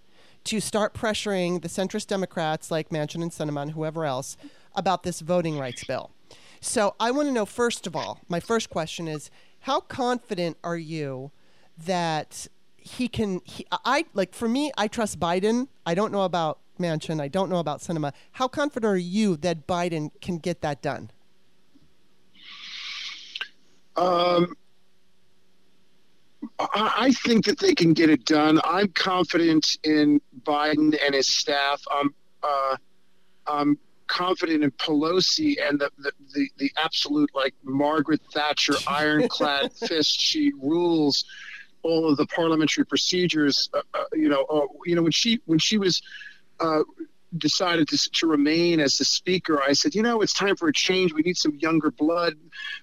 [0.45, 4.37] to start pressuring the centrist Democrats like Manchin and Sinema whoever else
[4.75, 6.11] about this voting rights bill.
[6.61, 9.31] So I want to know, first of all, my first question is
[9.61, 11.31] how confident are you
[11.87, 12.47] that
[12.77, 13.41] he can?
[13.45, 15.69] He, I like for me, I trust Biden.
[15.87, 17.21] I don't know about Manchin.
[17.21, 18.13] I don't know about Sinema.
[18.33, 21.11] How confident are you that Biden can get that done?
[23.97, 24.55] Um,
[26.59, 28.61] I, think that they can get it done.
[28.65, 31.83] I'm confident in Biden and his staff.
[31.91, 32.77] I'm, uh,
[33.47, 33.79] I'm
[34.11, 40.21] confident in Pelosi and the, the, the, the absolute like Margaret Thatcher ironclad fist.
[40.21, 41.25] She rules
[41.83, 43.71] all of the parliamentary procedures.
[43.73, 46.03] Uh, uh, you know, uh, you know when she when she was
[46.59, 46.83] uh,
[47.37, 50.73] decided to, to remain as the speaker, I said, you know, it's time for a
[50.73, 51.13] change.
[51.13, 52.35] We need some younger blood.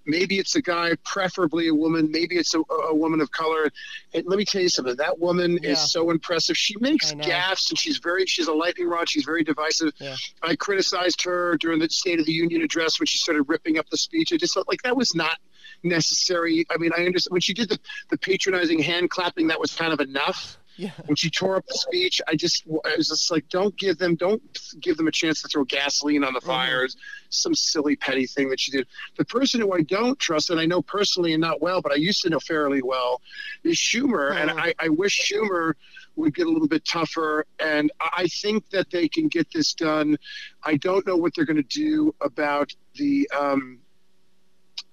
[0.05, 2.11] Maybe it's a guy, preferably a woman.
[2.11, 3.69] Maybe it's a, a woman of color.
[4.13, 4.95] And let me tell you something.
[4.95, 5.71] That woman yeah.
[5.71, 6.57] is so impressive.
[6.57, 9.09] She makes gaffes, and she's very she's a lightning rod.
[9.09, 9.93] She's very divisive.
[9.99, 10.15] Yeah.
[10.41, 13.89] I criticized her during the State of the Union address when she started ripping up
[13.89, 14.31] the speech.
[14.33, 15.37] I just felt like that was not
[15.83, 16.65] necessary.
[16.69, 17.79] I mean, I understand when she did the,
[18.09, 20.56] the patronizing hand clapping, that was kind of enough.
[20.77, 20.91] Yeah.
[21.05, 24.15] When she tore up the speech, I just I was just like, don't give them,
[24.15, 24.41] don't
[24.79, 26.49] give them a chance to throw gasoline on the mm-hmm.
[26.49, 26.95] fires.
[26.95, 27.25] Mm-hmm.
[27.29, 28.87] Some silly petty thing that she did.
[29.17, 31.95] The person who I don't trust, and I know personally and not well, but I
[31.95, 33.21] used to know fairly well,
[33.63, 34.49] is Schumer, mm-hmm.
[34.49, 35.73] and I, I wish Schumer
[36.15, 37.45] would get a little bit tougher.
[37.59, 40.17] And I think that they can get this done.
[40.63, 43.29] I don't know what they're going to do about the.
[43.37, 43.79] Um,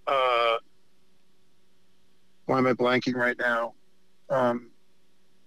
[0.06, 0.56] uh,
[2.46, 3.72] why am I blanking right now?
[4.28, 4.70] Um,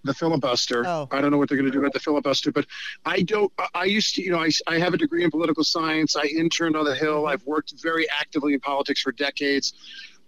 [0.04, 0.86] the filibuster.
[0.86, 1.08] Oh.
[1.10, 2.66] I don't know what they're going to do about the filibuster, but
[3.04, 3.52] I don't.
[3.74, 6.16] I used to, you know, I, I have a degree in political science.
[6.16, 7.22] I interned on the Hill.
[7.22, 7.28] Mm-hmm.
[7.28, 9.72] I've worked very actively in politics for decades.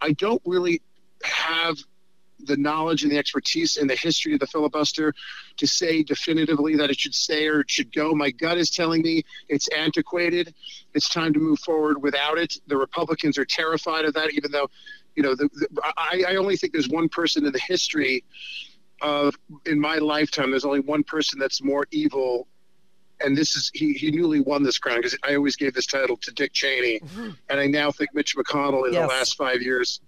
[0.00, 0.82] I don't really
[1.22, 1.76] have
[2.46, 5.14] the knowledge and the expertise and the history of the filibuster
[5.58, 8.14] to say definitively that it should stay or it should go.
[8.14, 10.54] My gut is telling me it's antiquated.
[10.94, 12.54] It's time to move forward without it.
[12.66, 14.70] The Republicans are terrified of that, even though,
[15.16, 18.24] you know, the, the, I, I only think there's one person in the history
[19.00, 19.34] of
[19.66, 22.46] in my lifetime, there's only one person that's more evil,
[23.20, 23.92] and this is he.
[23.92, 27.30] He newly won this crown because I always gave this title to Dick Cheney, mm-hmm.
[27.48, 29.02] and I now think Mitch McConnell in yes.
[29.02, 30.00] the last five years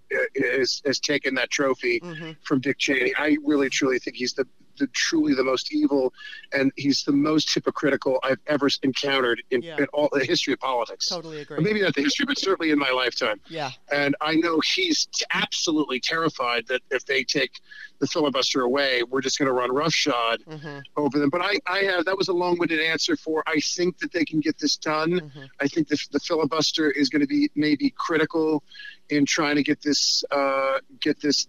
[0.51, 2.31] has has taken that trophy mm-hmm.
[2.43, 3.13] from Dick Cheney.
[3.17, 4.47] I really truly think he's the
[4.77, 6.13] the truly the most evil,
[6.51, 9.77] and he's the most hypocritical I've ever encountered in, yeah.
[9.77, 11.07] in all the history of politics.
[11.07, 11.57] Totally agree.
[11.57, 13.39] Or maybe not the history, but certainly in my lifetime.
[13.47, 13.71] Yeah.
[13.91, 17.59] And I know he's absolutely terrified that if they take
[17.99, 20.79] the filibuster away, we're just going to run roughshod mm-hmm.
[20.97, 21.29] over them.
[21.29, 24.39] But I, I have that was a long-winded answer for I think that they can
[24.39, 25.11] get this done.
[25.11, 25.43] Mm-hmm.
[25.59, 28.63] I think the, the filibuster is going to be maybe critical
[29.09, 31.47] in trying to get this uh, get this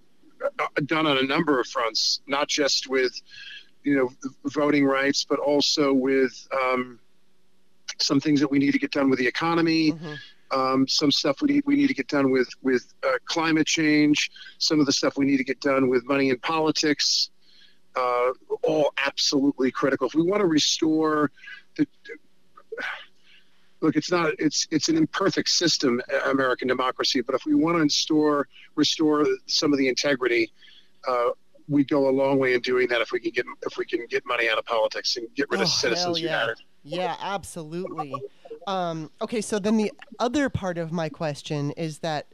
[0.86, 3.20] done on a number of fronts, not just with
[3.82, 6.98] you know voting rights, but also with um,
[8.00, 9.92] some things that we need to get done with the economy.
[9.92, 10.14] Mm-hmm.
[10.50, 14.30] Um, some stuff we need we need to get done with with uh, climate change.
[14.58, 17.30] Some of the stuff we need to get done with money in politics.
[17.96, 20.08] Uh, all absolutely critical.
[20.08, 21.30] If we want to restore
[21.76, 21.86] the
[23.84, 27.20] look, it's not it's it's an imperfect system, American democracy.
[27.20, 30.50] But if we want to restore restore some of the integrity,
[31.06, 31.30] uh,
[31.68, 34.06] we go a long way in doing that if we can get if we can
[34.08, 36.40] get money out of politics and get rid of oh, Citizens yeah.
[36.40, 36.56] United.
[36.82, 38.14] Yeah, absolutely.
[38.66, 42.26] Um, okay, so then the other part of my question is that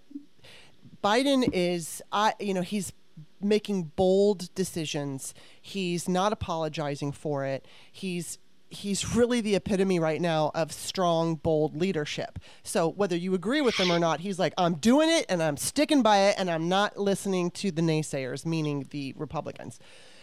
[1.02, 2.92] Biden is, I you know, he's
[3.40, 5.34] making bold decisions.
[5.60, 7.66] He's not apologizing for it.
[7.90, 8.38] He's
[8.70, 12.38] he's really the epitome right now of strong, bold leadership.
[12.62, 15.56] So whether you agree with him or not, he's like, I'm doing it and I'm
[15.56, 19.78] sticking by it and I'm not listening to the naysayers, meaning the Republicans.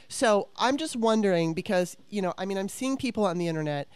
[0.08, 3.90] So I'm just wondering because, you know, I mean, I'm seeing people on the internet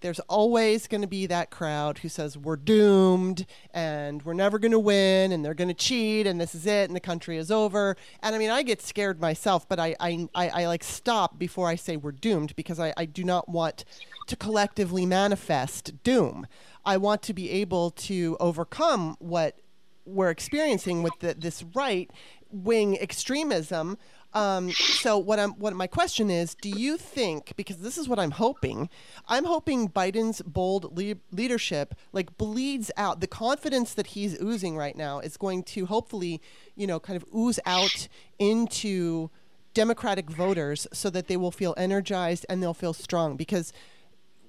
[0.00, 4.72] there's always going to be that crowd who says we're doomed and we're never going
[4.72, 7.50] to win and they're going to cheat and this is it and the country is
[7.50, 7.96] over.
[8.22, 11.68] And I mean, I get scared myself, but I, I, I, I like stop before
[11.68, 13.84] I say we're doomed because I, I do not want
[14.26, 16.46] to collectively manifest doom.
[16.84, 19.58] I want to be able to overcome what
[20.06, 22.10] we're experiencing with the, this right
[22.50, 23.96] wing extremism
[24.32, 28.18] um, so what I'm what my question is, do you think because this is what
[28.18, 28.88] I'm hoping,
[29.28, 34.96] I'm hoping Biden's bold le- leadership like bleeds out the confidence that he's oozing right
[34.96, 36.40] now is going to hopefully,
[36.76, 38.06] you know, kind of ooze out
[38.38, 39.30] into
[39.74, 43.72] Democratic voters so that they will feel energized and they'll feel strong because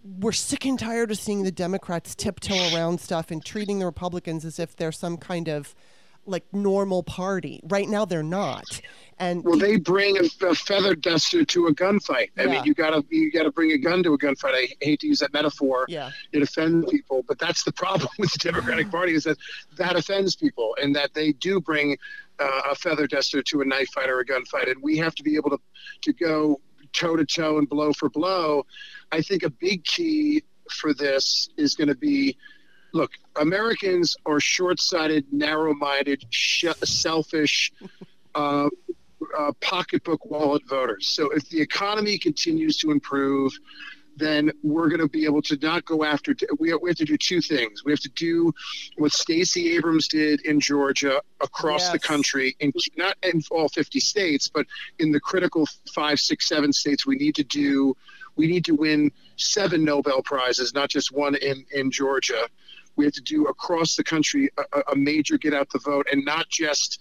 [0.03, 4.45] we're sick and tired of seeing the Democrats tiptoe around stuff and treating the Republicans
[4.45, 5.75] as if they're some kind of
[6.25, 7.61] like normal party.
[7.63, 8.81] Right now, they're not.
[9.17, 12.29] And well, they bring a, a feather duster to a gunfight.
[12.37, 12.47] I yeah.
[12.47, 14.55] mean, you gotta you gotta bring a gun to a gunfight.
[14.55, 15.85] I hate to use that metaphor.
[15.87, 16.09] Yeah.
[16.31, 19.37] It offends people, but that's the problem with the Democratic Party is that
[19.77, 21.97] that offends people, and that they do bring
[22.39, 25.23] uh, a feather duster to a knife fight or a gunfight, and we have to
[25.23, 25.59] be able to
[26.01, 26.59] to go
[26.93, 28.65] toe to toe and blow for blow.
[29.11, 32.37] I think a big key for this is going to be
[32.93, 37.71] look, Americans are short-sighted, narrow-minded, sh- selfish,
[38.35, 38.69] uh,
[39.37, 41.07] uh, pocketbook wallet voters.
[41.07, 43.53] So if the economy continues to improve,
[44.17, 46.35] then we're going to be able to not go after.
[46.59, 47.83] We have, we have to do two things.
[47.85, 48.53] We have to do
[48.97, 51.91] what Stacey Abrams did in Georgia across yes.
[51.93, 54.65] the country, in not in all 50 states, but
[54.99, 57.05] in the critical five, six, seven states.
[57.05, 57.95] We need to do
[58.35, 62.47] we need to win seven Nobel Prizes, not just one in, in Georgia.
[62.95, 66.23] We have to do across the country a, a major get out the vote and
[66.25, 66.99] not just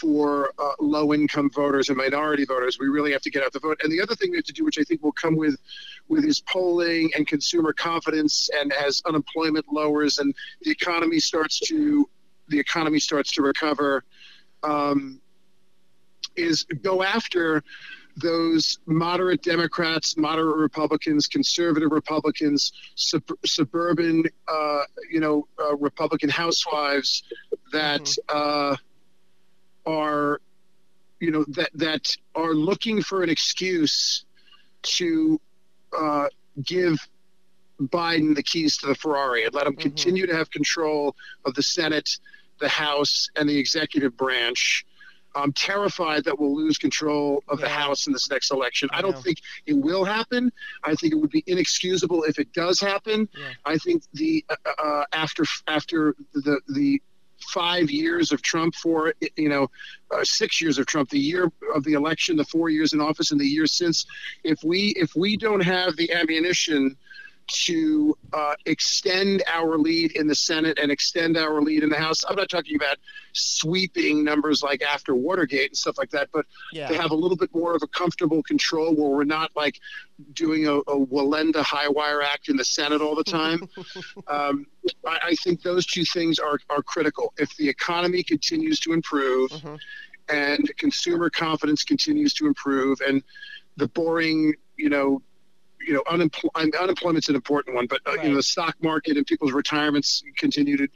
[0.00, 2.78] for uh, low income voters and minority voters.
[2.78, 3.80] We really have to get out the vote.
[3.82, 5.56] And the other thing we have to do, which I think will come with
[6.08, 12.08] with his polling and consumer confidence and as unemployment lowers and the economy starts to
[12.48, 14.04] the economy starts to recover,
[14.62, 15.20] um,
[16.36, 17.62] is go after
[18.16, 27.22] those moderate Democrats, moderate Republicans, conservative Republicans, sub- suburban, uh, you know, uh, Republican housewives
[27.72, 28.72] that mm-hmm.
[28.72, 28.76] uh,
[29.86, 30.40] are,
[31.20, 34.24] you know, that that are looking for an excuse
[34.82, 35.40] to
[35.96, 36.28] uh,
[36.64, 36.98] give
[37.80, 39.82] Biden the keys to the Ferrari and let him mm-hmm.
[39.82, 42.08] continue to have control of the Senate,
[42.60, 44.85] the House, and the executive branch
[45.36, 47.66] I'm terrified that we'll lose control of yeah.
[47.66, 48.88] the House in this next election.
[48.92, 50.50] I, I don't think it will happen.
[50.82, 53.28] I think it would be inexcusable if it does happen.
[53.36, 53.48] Yeah.
[53.64, 57.00] I think the uh, uh, after after the the
[57.52, 59.68] five years of Trump, for you know,
[60.10, 63.30] uh, six years of Trump, the year of the election, the four years in office,
[63.30, 64.06] and the years since,
[64.44, 66.96] if we if we don't have the ammunition
[67.46, 72.24] to uh, extend our lead in the Senate and extend our lead in the House.
[72.28, 72.96] I'm not talking about
[73.32, 76.88] sweeping numbers like after Watergate and stuff like that, but yeah.
[76.88, 79.78] to have a little bit more of a comfortable control where we're not like
[80.32, 83.68] doing a, a Wallenda high wire act in the Senate all the time.
[84.26, 84.66] um,
[85.06, 87.32] I, I, think those two things are, are critical.
[87.38, 89.76] If the economy continues to improve mm-hmm.
[90.28, 93.22] and consumer confidence continues to improve and
[93.76, 95.22] the boring, you know,
[95.86, 98.24] you know, unempl- unemployment's an important one, but uh, right.
[98.24, 100.88] you know, the stock market and people's retirements continue to,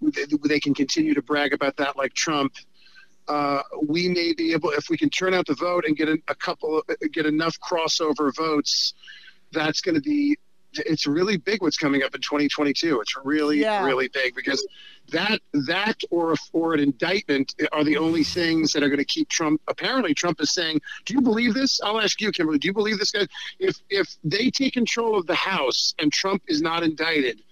[0.00, 2.54] they, they can continue to brag about that like Trump.
[3.28, 6.18] Uh, we may be able, if we can turn out the vote and get a,
[6.28, 8.94] a couple, get enough crossover votes,
[9.52, 10.38] that's going to be
[10.74, 13.00] it's really big what's coming up in 2022.
[13.00, 13.84] It's really yeah.
[13.84, 14.66] really big because
[15.10, 19.04] that that or a, or an indictment are the only things that are going to
[19.04, 19.60] keep Trump.
[19.68, 22.58] Apparently, Trump is saying, "Do you believe this?" I'll ask you, Kimberly.
[22.58, 23.26] Do you believe this guy?
[23.58, 27.42] If if they take control of the House and Trump is not indicted,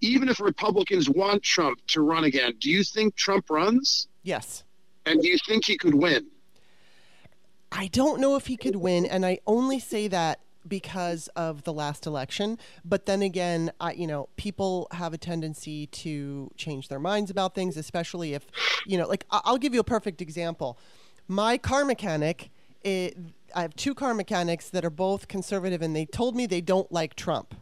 [0.00, 4.08] even if Republicans want Trump to run again, do you think Trump runs?
[4.22, 4.64] Yes.
[5.06, 6.26] And do you think he could win?
[7.72, 11.72] I don't know if he could win, and I only say that because of the
[11.72, 12.58] last election.
[12.84, 17.54] But then again, I, you know, people have a tendency to change their minds about
[17.54, 18.46] things, especially if,
[18.86, 20.78] you know, like I'll give you a perfect example.
[21.28, 22.50] My car mechanic,
[22.82, 23.16] it,
[23.54, 26.90] I have two car mechanics that are both conservative, and they told me they don't
[26.92, 27.54] like Trump.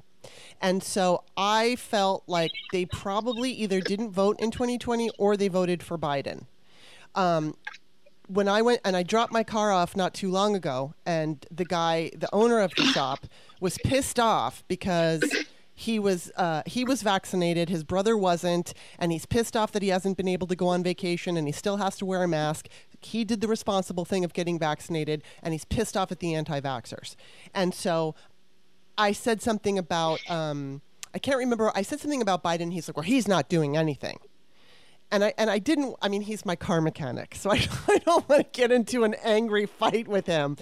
[0.60, 5.82] And so I felt like they probably either didn't vote in 2020 or they voted
[5.82, 6.46] for Biden.
[7.14, 7.56] Um,
[8.32, 11.64] when I went and I dropped my car off not too long ago, and the
[11.64, 13.26] guy, the owner of the shop,
[13.60, 15.22] was pissed off because
[15.74, 19.88] he was uh, he was vaccinated, his brother wasn't, and he's pissed off that he
[19.88, 22.68] hasn't been able to go on vacation and he still has to wear a mask.
[23.00, 27.16] He did the responsible thing of getting vaccinated, and he's pissed off at the anti-vaxxers.
[27.52, 28.14] And so,
[28.96, 30.80] I said something about um,
[31.14, 31.70] I can't remember.
[31.74, 32.72] I said something about Biden.
[32.72, 34.18] He's like, "Well, he's not doing anything."
[35.12, 35.94] And I and I didn't.
[36.02, 37.56] I mean, he's my car mechanic, so I,
[37.88, 40.56] I don't want to get into an angry fight with him.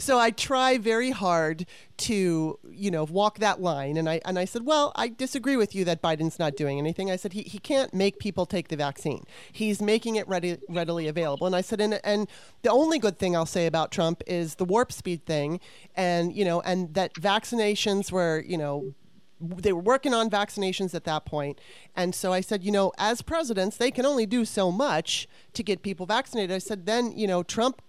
[0.00, 3.96] So I try very hard to, you know, walk that line.
[3.96, 7.10] And I and I said, well, I disagree with you that Biden's not doing anything.
[7.10, 9.24] I said he, he can't make people take the vaccine.
[9.50, 11.48] He's making it ready, readily available.
[11.48, 12.28] And I said, and and
[12.62, 15.58] the only good thing I'll say about Trump is the warp speed thing,
[15.96, 18.94] and you know, and that vaccinations were, you know,
[19.40, 21.60] they were working on vaccinations at that point.
[21.94, 25.62] And so I said, you know, as presidents, they can only do so much to
[25.62, 26.54] get people vaccinated.
[26.54, 27.82] I said, then, you know, Trump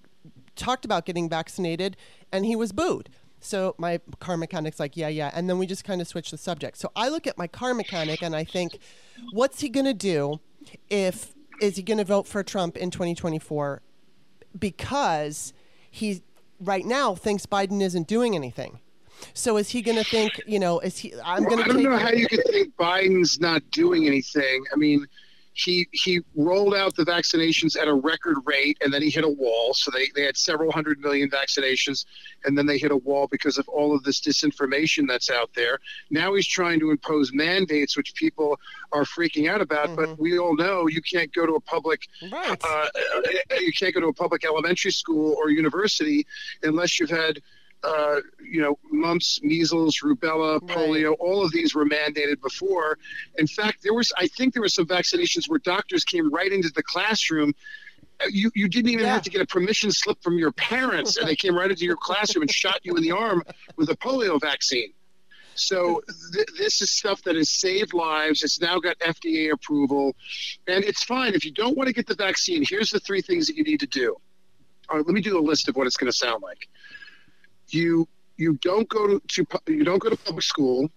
[0.56, 1.98] talked about getting vaccinated
[2.32, 3.10] and he was booed.
[3.40, 5.32] So my car mechanic's like, yeah, yeah.
[5.34, 6.78] And then we just kind of switched the subject.
[6.78, 8.80] So I look at my car mechanic and I think,
[9.32, 10.40] what's he going to do
[10.90, 13.82] if, is he going to vote for Trump in 2024?
[14.58, 15.54] Because
[15.90, 16.22] he
[16.60, 18.80] right now thinks Biden isn't doing anything.
[19.34, 21.14] So is he going to think, you know, is he?
[21.24, 21.64] I'm going to.
[21.64, 24.64] I don't know how you could think Biden's not doing anything.
[24.74, 25.06] I mean,
[25.60, 29.30] he he rolled out the vaccinations at a record rate, and then he hit a
[29.30, 29.74] wall.
[29.74, 32.06] So they they had several hundred million vaccinations,
[32.46, 35.80] and then they hit a wall because of all of this disinformation that's out there.
[36.10, 38.58] Now he's trying to impose mandates, which people
[38.92, 39.88] are freaking out about.
[39.88, 39.96] Mm-hmm.
[39.96, 42.62] But we all know you can't go to a public, right.
[42.64, 42.88] uh,
[43.60, 46.26] you can't go to a public elementary school or university
[46.64, 47.42] unless you've had
[47.84, 51.18] uh, you know, mumps, measles, rubella, polio, right.
[51.20, 52.98] all of these were mandated before.
[53.38, 56.70] In fact, there was, I think there were some vaccinations where doctors came right into
[56.70, 57.54] the classroom
[58.30, 59.14] you, you didn't even Yeah.
[59.14, 61.96] have to get a permission slip from your parents, and they came right into your
[61.96, 63.44] classroom and shot you in the arm
[63.78, 64.92] with a polio vaccine.
[65.56, 66.02] So
[66.34, 68.44] th- this is stuff that has saved lives.
[68.44, 70.16] It's now got FDA approval,
[70.68, 72.64] and it's fine if you don't want to get the vaccine.
[72.68, 74.16] Here's the three things that you need to do.
[74.90, 76.68] All right, let me do a list of what it's going to sound like.
[77.70, 78.08] You
[78.38, 80.90] you don't go to, to you don't go to public school.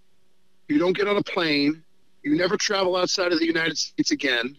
[0.69, 1.83] You don't get on a plane.
[2.23, 4.57] You never travel outside of the United States again.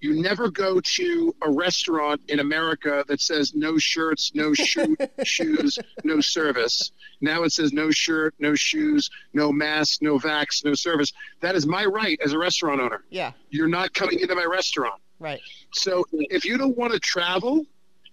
[0.00, 5.78] You never go to a restaurant in America that says no shirts, no shoe, shoes,
[6.04, 6.92] no service.
[7.20, 11.12] Now it says no shirt, no shoes, no mask, no vax, no service.
[11.40, 13.02] That is my right as a restaurant owner.
[13.10, 13.32] Yeah.
[13.50, 15.00] You're not coming into my restaurant.
[15.18, 15.40] Right.
[15.72, 17.66] So if you don't want to travel,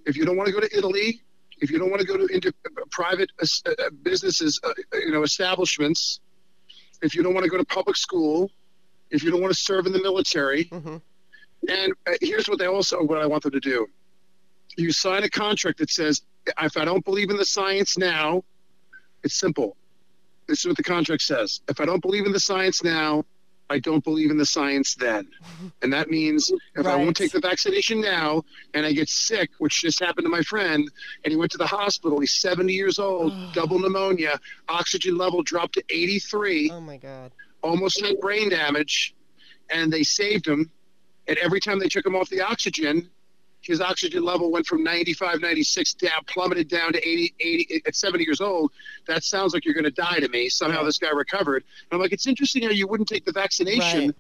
[0.08, 1.22] if you don't want to go to Italy,
[1.60, 2.54] if you don't want to go to into
[2.92, 6.20] private uh, uh, businesses, uh, you know, establishments,
[7.02, 8.52] if you don't want to go to public school,
[9.10, 10.98] if you don't want to serve in the military, hmm
[11.68, 13.88] and uh, here's what they also what I want them to do:
[14.78, 16.22] you sign a contract that says,
[16.62, 18.44] if I don't believe in the science now,
[19.24, 19.76] it's simple.
[20.48, 21.62] This is what the contract says.
[21.68, 23.26] If I don't believe in the science now,
[23.70, 25.28] I don't believe in the science then.
[25.82, 28.44] And that means if I won't take the vaccination now
[28.74, 30.90] and I get sick, which just happened to my friend,
[31.24, 34.40] and he went to the hospital, he's 70 years old, double pneumonia,
[34.70, 37.32] oxygen level dropped to 83 Oh my God.
[37.64, 39.16] almost had brain damage,
[39.72, 40.70] and they saved him.
[41.28, 43.10] And every time they took him off the oxygen,
[43.66, 48.24] his oxygen level went from 95, 96 down, plummeted down to 80, 80 at 70
[48.24, 48.72] years old.
[49.08, 50.50] That sounds like you're going to die to me.
[50.50, 51.64] Somehow this guy recovered.
[51.64, 54.16] And I'm like, it's interesting how you wouldn't take the vaccination, Right.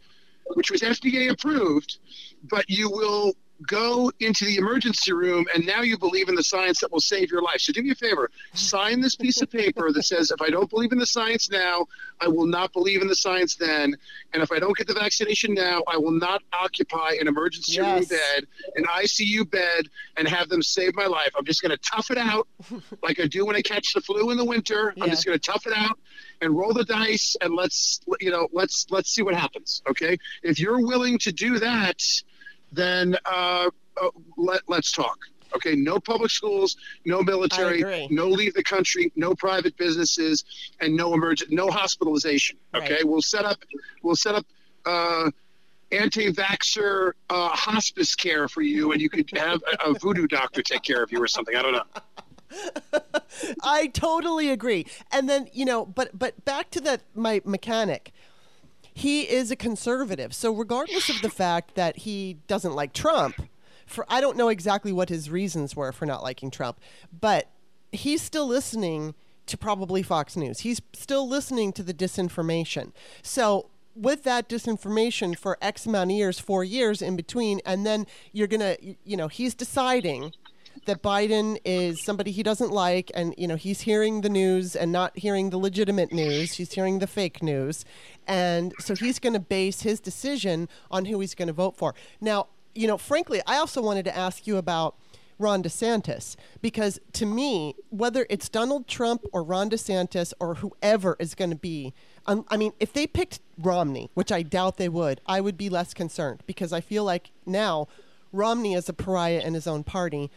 [0.55, 1.97] which was FDA approved,
[2.43, 3.35] but you will
[3.67, 7.31] go into the emergency room and now you believe in the science that will save
[7.31, 7.61] your life.
[7.61, 10.69] So do me a favor, sign this piece of paper that says if I don't
[10.69, 11.85] believe in the science now,
[12.19, 13.95] I will not believe in the science then.
[14.33, 18.03] And if I don't get the vaccination now, I will not occupy an emergency room
[18.03, 19.87] bed, an ICU bed,
[20.17, 21.31] and have them save my life.
[21.37, 22.47] I'm just going to tough it out
[23.03, 24.93] like I do when I catch the flu in the winter.
[25.01, 25.97] I'm just going to tough it out
[26.41, 29.81] and roll the dice and let's you know let's let's see what happens.
[29.89, 32.01] Okay, if you're willing to do that,
[32.75, 33.69] then uh,
[34.01, 35.17] uh, let let's talk.
[35.55, 40.43] Okay, no public schools, no military, no leave the country, no private businesses,
[40.81, 42.57] and no emergent, no hospitalization.
[42.73, 43.07] Okay, Right.
[43.07, 43.63] we'll set up
[44.03, 44.45] we'll set up
[44.85, 45.29] uh,
[45.91, 50.81] anti-vaxxer uh, hospice care for you, and you could have a, a voodoo doctor take
[50.83, 51.55] care of you or something.
[51.55, 51.83] I don't know.
[53.63, 54.85] I totally agree.
[55.11, 58.11] And then, you know, but but back to that my mechanic.
[58.97, 60.33] He is a conservative.
[60.33, 63.35] So regardless of the fact that he doesn't like Trump,
[63.85, 66.79] for I don't know exactly what his reasons were for not liking Trump,
[67.19, 67.49] but
[67.91, 69.13] he's still listening
[69.47, 70.61] to probably Fox News.
[70.61, 72.93] He's still listening to the disinformation.
[73.21, 78.07] So with that disinformation for X amount of years, four years in between, and then
[78.31, 80.31] you're gonna, you know, he's deciding
[80.85, 84.91] that Biden is somebody he doesn't like, and you know he's hearing the news and
[84.91, 86.53] not hearing the legitimate news.
[86.53, 87.85] He's hearing the fake news,
[88.27, 91.93] and so he's going to base his decision on who he's going to vote for.
[92.21, 94.95] Now, you know, frankly, I also wanted to ask you about
[95.37, 101.35] Ron DeSantis because to me, whether it's Donald Trump or Ron DeSantis or whoever is
[101.35, 101.93] going to be,
[102.25, 105.69] um, I mean, if they picked Romney, which I doubt they would, I would be
[105.69, 107.87] less concerned because I feel like now
[108.31, 110.31] Romney is a pariah in his own party.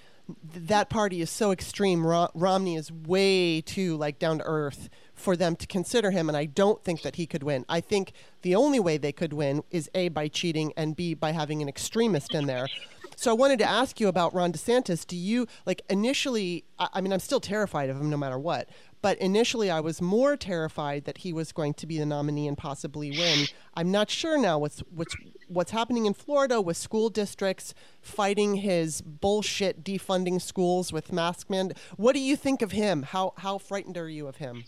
[0.53, 2.07] Th- that party is so extreme.
[2.07, 6.37] Ro- Romney is way too like down to earth for them to consider him, and
[6.37, 7.65] I don't think that he could win.
[7.69, 8.13] I think
[8.43, 11.69] the only way they could win is a by cheating and b by having an
[11.69, 12.69] extremist in there.
[13.17, 15.05] So I wanted to ask you about Ron DeSantis.
[15.05, 16.65] Do you like initially?
[16.79, 18.69] I, I mean, I'm still terrified of him no matter what.
[19.01, 22.59] But initially, I was more terrified that he was going to be the nominee and
[22.59, 23.47] possibly win.
[23.75, 25.15] I'm not sure now what's what's
[25.47, 31.73] what's happening in Florida with school districts fighting his bullshit defunding schools with mask man.
[31.97, 33.05] What do you think of him?
[33.05, 34.65] How how frightened are you of him?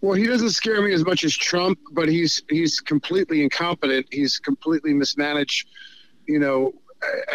[0.00, 4.06] Well, he doesn't scare me as much as Trump, but he's he's completely incompetent.
[4.10, 5.68] He's completely mismanaged,
[6.26, 6.74] you know,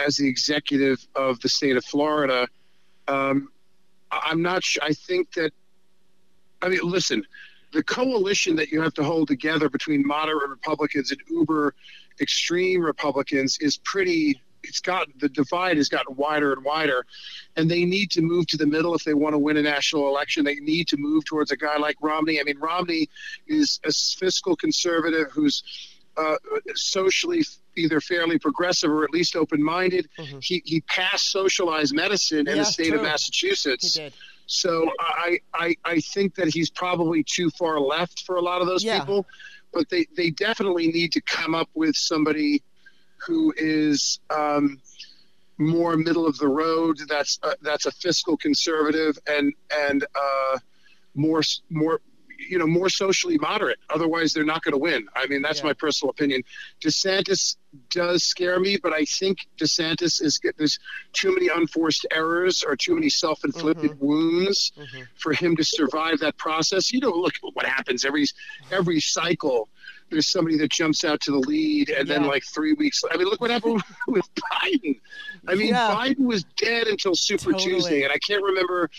[0.05, 2.47] as the executive of the state of Florida.
[3.07, 3.49] Um,
[4.11, 4.83] I'm not sure.
[4.83, 5.53] I think that.
[6.61, 7.25] I mean, listen,
[7.73, 11.73] the coalition that you have to hold together between moderate Republicans and uber
[12.19, 14.41] extreme Republicans is pretty.
[14.63, 17.03] It's got the divide has gotten wider and wider,
[17.55, 20.07] and they need to move to the middle if they want to win a national
[20.07, 20.45] election.
[20.45, 22.39] They need to move towards a guy like Romney.
[22.39, 23.09] I mean, Romney
[23.47, 25.63] is a fiscal conservative who's
[26.15, 26.35] uh,
[26.75, 27.43] socially
[27.75, 30.07] either fairly progressive or at least open-minded.
[30.19, 30.43] Mhm.
[30.43, 32.95] He he passed socialized medicine in Yeah, the state true.
[32.99, 33.97] of He Massachusetts.
[34.51, 38.67] So I, I I think that he's probably too far left for a lot of
[38.67, 38.99] those Yeah.
[38.99, 39.25] people,
[39.73, 42.61] but they they definitely need to come up with somebody
[43.25, 44.81] who is um,
[45.57, 46.99] more middle of the road.
[47.07, 49.53] That's uh, that's a fiscal conservative and
[49.87, 50.57] and uh,
[51.15, 52.01] more more
[52.49, 53.79] you know more socially moderate.
[53.89, 55.07] Otherwise, they're not going to win.
[55.15, 55.67] I mean, that's yeah.
[55.67, 56.43] my personal opinion.
[56.83, 57.57] DeSantis
[57.89, 60.79] does scare me, but I think DeSantis is there's
[61.13, 64.05] too many unforced errors or too many self-inflicted mm-hmm.
[64.05, 65.03] wounds mm-hmm.
[65.15, 66.91] for him to survive that process.
[66.91, 68.25] You know, look what happens every
[68.71, 69.69] every cycle.
[70.09, 72.15] There's somebody that jumps out to the lead, and yeah.
[72.17, 73.03] then like three weeks.
[73.09, 74.99] I mean, look what happened with Biden.
[75.47, 75.95] I mean, yeah.
[75.95, 77.71] Biden was dead until Super totally.
[77.71, 78.89] Tuesday, and I can't remember.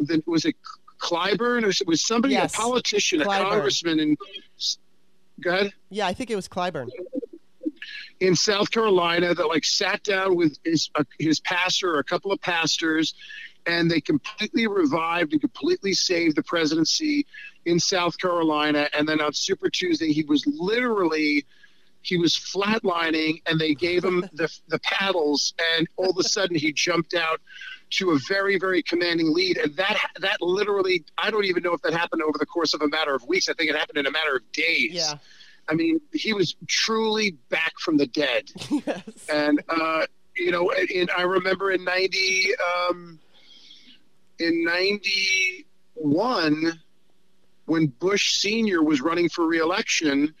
[0.00, 0.56] That was it
[1.02, 2.54] Clyburn or was somebody yes.
[2.54, 3.40] a politician, Clyburn.
[3.40, 4.18] a congressman, and
[5.40, 5.72] go ahead.
[5.90, 6.88] Yeah, I think it was Clyburn
[8.22, 12.30] in South Carolina that like sat down with his uh, his pastor or a couple
[12.30, 13.14] of pastors,
[13.66, 17.26] and they completely revived and completely saved the presidency
[17.64, 18.88] in South Carolina.
[18.96, 21.44] And then on Super Tuesday, he was literally
[22.02, 26.56] he was flatlining, and they gave him the the paddles, and all of a sudden
[26.56, 27.40] he jumped out
[27.92, 29.56] to a very, very commanding lead.
[29.58, 32.82] And that that literally, I don't even know if that happened over the course of
[32.82, 33.48] a matter of weeks.
[33.48, 34.92] I think it happened in a matter of days.
[34.92, 35.14] Yeah.
[35.68, 38.50] I mean, he was truly back from the dead.
[38.70, 39.02] yes.
[39.28, 42.48] And uh, you know, in, I remember in ninety,
[42.88, 43.18] um,
[44.38, 46.80] in ninety one,
[47.66, 50.34] when Bush Senior was running for reelection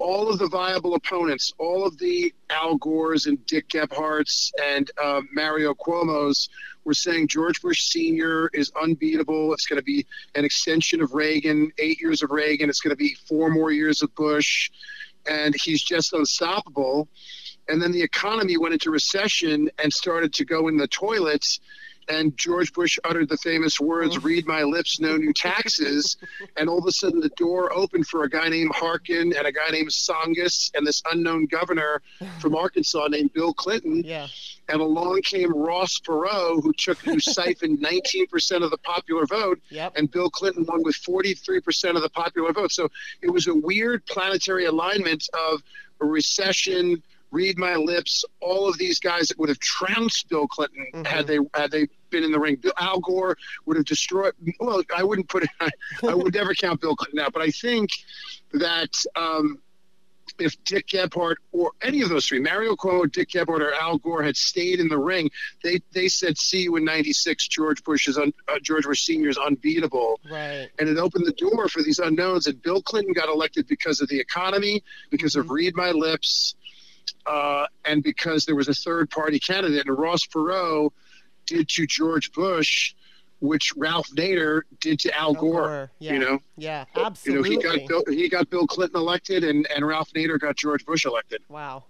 [0.00, 5.20] all of the viable opponents, all of the Al Gores and Dick Gephardts and uh,
[5.32, 6.48] Mario Cuomo's
[6.84, 8.50] were saying George Bush Sr.
[8.54, 9.52] is unbeatable.
[9.52, 12.70] It's going to be an extension of Reagan, eight years of Reagan.
[12.70, 14.70] It's going to be four more years of Bush.
[15.28, 17.06] And he's just unstoppable.
[17.68, 21.60] And then the economy went into recession and started to go in the toilets
[22.10, 24.20] and George Bush uttered the famous words, oh.
[24.20, 26.16] "Read my lips, no new taxes,"
[26.56, 29.52] and all of a sudden the door opened for a guy named Harkin and a
[29.52, 32.02] guy named Tsongas and this unknown governor
[32.40, 34.02] from Arkansas named Bill Clinton.
[34.04, 34.26] Yeah.
[34.68, 39.92] And along came Ross Perot, who took who siphoned 19% of the popular vote, yep.
[39.96, 42.72] and Bill Clinton won with 43% of the popular vote.
[42.72, 42.88] So
[43.22, 45.62] it was a weird planetary alignment of
[46.00, 50.86] a recession read my lips, all of these guys that would have trounced Bill Clinton
[50.92, 51.04] mm-hmm.
[51.04, 52.62] had they had they been in the ring.
[52.78, 54.34] Al Gore would have destroyed.
[54.58, 55.50] Well, I wouldn't put it.
[55.60, 55.70] I,
[56.08, 57.90] I would never count Bill Clinton out, but I think
[58.52, 58.90] that.
[59.16, 59.60] Um,
[60.38, 64.22] if Dick Gephardt or any of those three, Mario Cuomo, Dick Gephardt, or Al Gore
[64.22, 65.30] had stayed in the ring,
[65.62, 69.28] they they said, "See you in '96." George Bush is un, uh, George Bush Senior
[69.28, 70.68] is unbeatable, right?
[70.78, 72.46] And it opened the door for these unknowns.
[72.46, 75.40] And Bill Clinton got elected because of the economy, because mm-hmm.
[75.40, 76.54] of Read My Lips,
[77.26, 80.90] uh, and because there was a third party candidate, and Ross Perot
[81.46, 82.94] did to George Bush,
[83.40, 85.90] which Ralph Nader did to Al, Al Gore, Gore.
[85.98, 86.12] Yeah.
[86.12, 87.50] You know, yeah, absolutely.
[87.50, 90.56] You know, he got Bill, he got Bill Clinton elected, and and Ralph Nader got
[90.56, 91.42] George Bush elected.
[91.48, 91.84] Wow.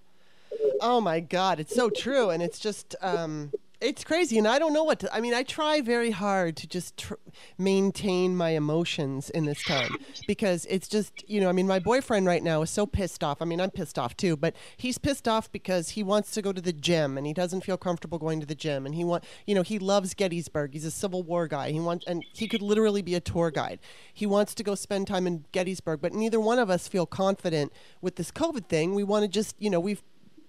[0.81, 2.95] Oh my God, it's so true, and it's just.
[3.01, 5.15] Um, it's crazy, and I don't know what to.
[5.15, 7.15] I mean, I try very hard to just tr-
[7.57, 12.27] maintain my emotions in this time because it's just, you know, I mean, my boyfriend
[12.27, 13.41] right now is so pissed off.
[13.41, 16.53] I mean, I'm pissed off too, but he's pissed off because he wants to go
[16.53, 19.25] to the gym and he doesn't feel comfortable going to the gym, and he want,
[19.47, 20.75] you know, he loves Gettysburg.
[20.75, 21.71] He's a Civil War guy.
[21.71, 23.79] He wants, and he could literally be a tour guide.
[24.13, 27.73] He wants to go spend time in Gettysburg, but neither one of us feel confident
[28.03, 28.95] with this COVID thing.
[28.95, 30.03] We want to just, you know, we've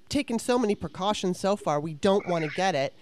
[0.10, 1.80] taken so many precautions so far.
[1.80, 2.94] We don't want to get it.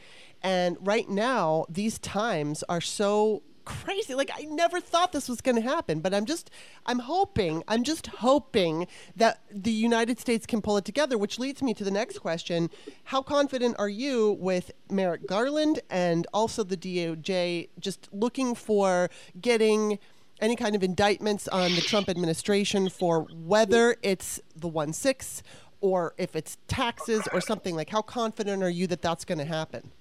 [0.42, 4.16] And right now, these times are so crazy.
[4.16, 6.50] Like I never thought this was going to happen, but I'm just
[6.88, 11.62] I'm hoping, I'm just hoping that the United States can pull it together, which leads
[11.62, 12.72] me to the next question.
[13.06, 19.10] How confident are you with Merrick Garland and also the DOJ just looking for
[19.40, 20.00] getting
[20.42, 25.44] any kind of indictments on the Trump administration for whether it's the 1 6
[25.82, 29.46] or if it's taxes or something like how confident are you that that's going to
[29.46, 29.92] happen?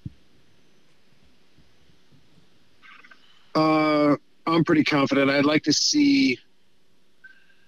[3.55, 5.29] Uh, I'm pretty confident.
[5.29, 6.39] I'd like to see,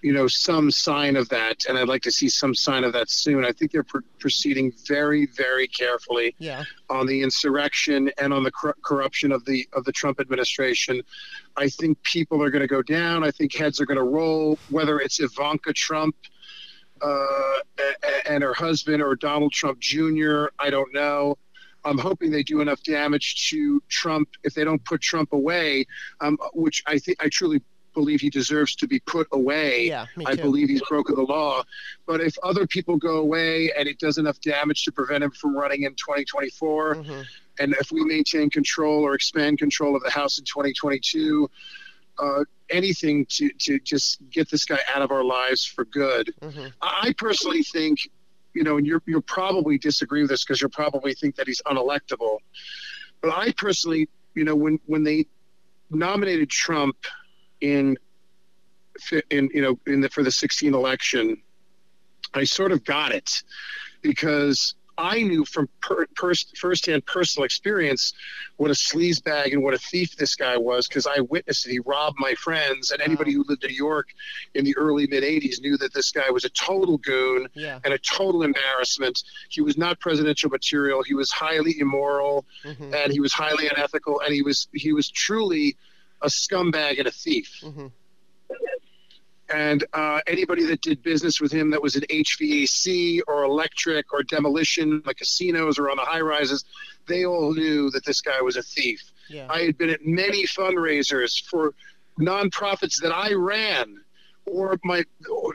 [0.01, 3.09] you know, some sign of that, and I'd like to see some sign of that
[3.09, 3.45] soon.
[3.45, 6.63] I think they're pr- proceeding very, very carefully yeah.
[6.89, 11.01] on the insurrection and on the cor- corruption of the of the Trump administration.
[11.55, 13.23] I think people are going to go down.
[13.23, 14.57] I think heads are going to roll.
[14.69, 16.15] Whether it's Ivanka Trump.
[17.03, 17.57] Uh,
[18.27, 20.45] and her husband or Donald Trump Jr.
[20.59, 21.35] I don't know.
[21.83, 25.85] I'm hoping they do enough damage to Trump if they don't put Trump away,
[26.19, 27.61] um, which I think I truly
[27.93, 29.87] believe he deserves to be put away.
[29.87, 31.63] Yeah, I believe he's broken the law.
[32.05, 35.57] But if other people go away and it does enough damage to prevent him from
[35.57, 37.21] running in 2024, mm-hmm.
[37.59, 41.49] and if we maintain control or expand control of the House in 2022,
[42.19, 46.33] uh, anything to, to just get this guy out of our lives for good.
[46.41, 46.67] Mm-hmm.
[46.81, 48.09] I personally think
[48.53, 51.61] you know, and you're you'll probably disagree with this because you'll probably think that he's
[51.65, 52.37] unelectable.
[53.21, 55.27] But I personally, you know, when when they
[55.89, 56.97] nominated Trump
[57.59, 57.97] in
[59.29, 61.41] in you know in the for the 16 election,
[62.33, 63.43] I sort of got it
[64.01, 68.13] because I knew from per, per, firsthand personal experience
[68.57, 71.71] what a sleazebag and what a thief this guy was because I witnessed it.
[71.71, 74.09] He robbed my friends, and anybody who lived in New York
[74.53, 77.79] in the early mid 80s knew that this guy was a total goon Yeah.
[77.83, 79.23] and a total embarrassment.
[79.49, 81.01] He was not presidential material.
[81.03, 82.93] He was highly immoral Mhm.
[82.93, 85.77] and he was highly unethical, and he was he was truly
[86.21, 87.61] a scumbag and a thief.
[87.63, 87.91] Mhm.
[89.53, 94.23] And uh, anybody that did business with him that was in HVAC or electric or
[94.23, 96.63] demolition, the casinos or on the high rises,
[97.07, 99.01] they all knew that this guy was a thief.
[99.29, 99.47] Yeah.
[99.49, 101.73] I had been at many fundraisers for
[102.19, 104.01] nonprofits that I ran,
[104.51, 105.53] or my or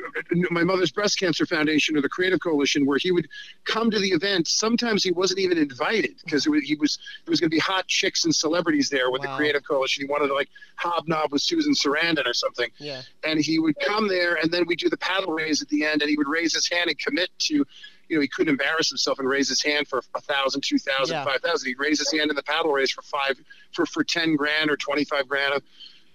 [0.51, 3.29] my mother's breast cancer foundation or the Creative Coalition, where he would
[3.65, 4.49] come to the event.
[4.49, 8.25] Sometimes he wasn't even invited because he was there was going to be hot chicks
[8.25, 9.33] and celebrities there with Wow.
[9.33, 10.05] the Creative Coalition.
[10.07, 13.03] He wanted to like hobnob with Susan Sarandon or something yeah.
[13.25, 16.03] and he would come there and then we'd do the paddle raise at the end
[16.03, 17.55] and he would raise his hand and commit to
[18.09, 21.17] you know he couldn't embarrass himself and raise his hand for a thousand two thousand
[21.17, 21.25] Yeah.
[21.25, 23.37] five thousand he'd raise his hand in the paddle raise for five
[23.73, 25.63] for for 10 grand or 25 grand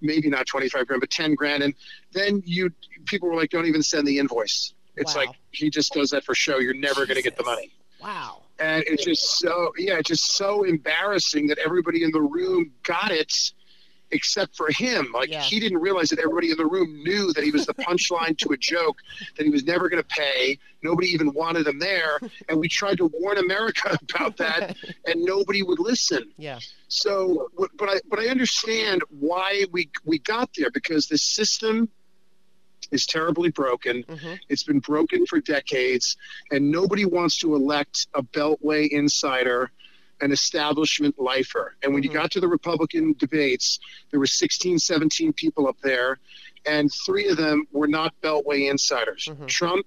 [0.01, 1.63] maybe not 25 grand but 10 grand.
[1.63, 1.73] And
[2.11, 2.71] then you
[3.05, 4.73] people were like don't even send the invoice.
[4.97, 5.21] It's Wow.
[5.25, 6.59] like he just does that for show.
[6.59, 7.71] You're never going to get the money.
[8.01, 8.41] Wow.
[8.59, 13.11] and it's just so yeah it's just so embarrassing that everybody in the room got
[13.11, 13.51] it
[14.11, 15.11] except for him.
[15.13, 15.41] Like Yeah.
[15.41, 18.49] he didn't realize that everybody in the room knew that he was the punchline to
[18.53, 18.97] a joke
[19.37, 20.57] that he was never going to pay.
[20.83, 22.19] Nobody even wanted him there.
[22.49, 26.31] And we tried to warn america about that and nobody would listen.
[26.37, 26.59] Yeah.
[26.87, 31.89] so but but i but i understand why we we got there because the system
[32.91, 34.03] is terribly broken.
[34.03, 36.17] Hmm it's been broken for decades,
[36.51, 39.71] and nobody wants to elect a Beltway insider,
[40.21, 41.75] an establishment lifer.
[41.83, 42.05] And when Mhm.
[42.05, 43.79] you got to the Republican debates,
[44.11, 46.19] there were 16, 17 people up there,
[46.65, 49.47] and three of them were not Beltway insiders Mhm.
[49.47, 49.85] Trump,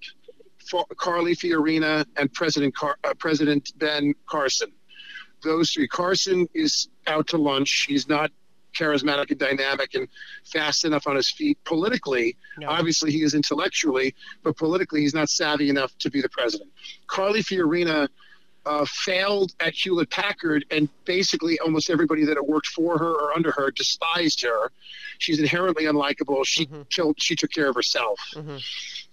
[0.96, 4.72] Carly Fiorina, and President, Car- uh, President Ben Carson.
[5.42, 5.86] Those three.
[5.86, 7.84] Carson is out to lunch.
[7.86, 8.32] He's not
[8.74, 10.08] charismatic and dynamic and
[10.44, 12.68] fast enough on his feet politically No.
[12.68, 16.70] Obviously, he is intellectually, but politically, he's not savvy enough to be the president.
[17.06, 18.08] Carly Fiorina
[18.66, 23.34] uh, failed at Hewlett Packard, and basically, almost everybody that had worked for her or
[23.34, 24.70] under her despised her.
[25.18, 26.44] She's inherently unlikable.
[26.46, 26.88] She Mhm.
[26.90, 27.20] killed.
[27.20, 28.62] She took care of herself, Mhm.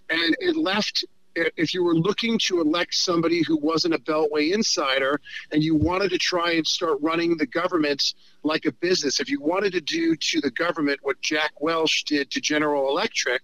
[0.10, 1.06] and it left.
[1.34, 5.22] If you were looking to elect somebody who wasn't a Beltway insider
[5.54, 9.40] and you wanted to try and start running the government like a business, if you
[9.40, 13.44] wanted to do to the government what Jack Welch did to General Electric,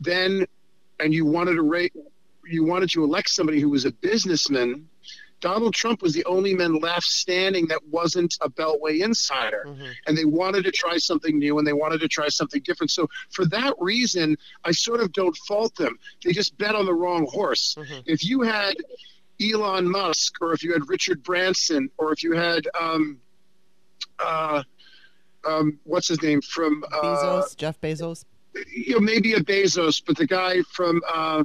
[0.00, 0.46] then
[0.98, 1.92] and you wanted to rate
[2.46, 4.88] you wanted to elect somebody who was a businessman
[5.40, 9.90] donald trump was the only man left standing that wasn't a beltway insider Mhm.
[10.06, 13.08] and they wanted to try something new and they wanted to try something different so
[13.30, 17.26] for that reason i sort of don't fault them they just bet on the wrong
[17.30, 18.02] horse Mhm.
[18.06, 18.74] if you had
[19.40, 23.18] elon musk or if you had richard branson or if you had um
[24.18, 24.62] uh
[25.48, 28.26] um, what's his name from uh, Bezos, Jeff Bezos.
[28.70, 31.44] you know, maybe a Bezos, but the guy from uh,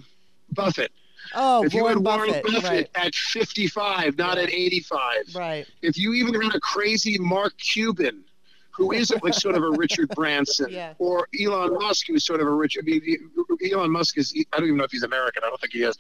[0.52, 0.92] Buffett.
[1.36, 2.44] Oh, if you had Warren Buffett.
[2.44, 2.90] Buffett Right.
[2.96, 4.44] at 55, not Yeah.
[4.44, 5.36] at 85.
[5.36, 5.68] Right.
[5.82, 8.24] If you even had a crazy Mark Cuban,
[8.72, 10.94] who is like sort of a Richard Branson, Yeah.
[10.98, 12.86] or Elon Musk, who's sort of a Richard.
[12.88, 13.32] I mean,
[13.72, 14.34] Elon Musk is.
[14.54, 15.44] I don't even know if he's American.
[15.46, 15.98] I don't think he has.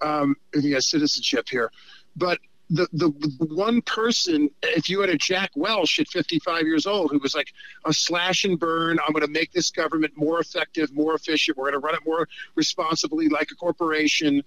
[0.00, 1.70] Um, if he has citizenship here,
[2.16, 2.38] but.
[2.68, 3.10] The, the
[3.46, 7.52] one person, if you had a Jack Welch at 55 years old who was like
[7.84, 11.56] a slash and burn, I'm going to make this government more effective, more efficient.
[11.56, 14.42] We're going to run it more responsibly, like a corporation.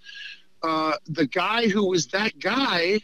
[0.62, 3.00] Uh, the guy who was that guy,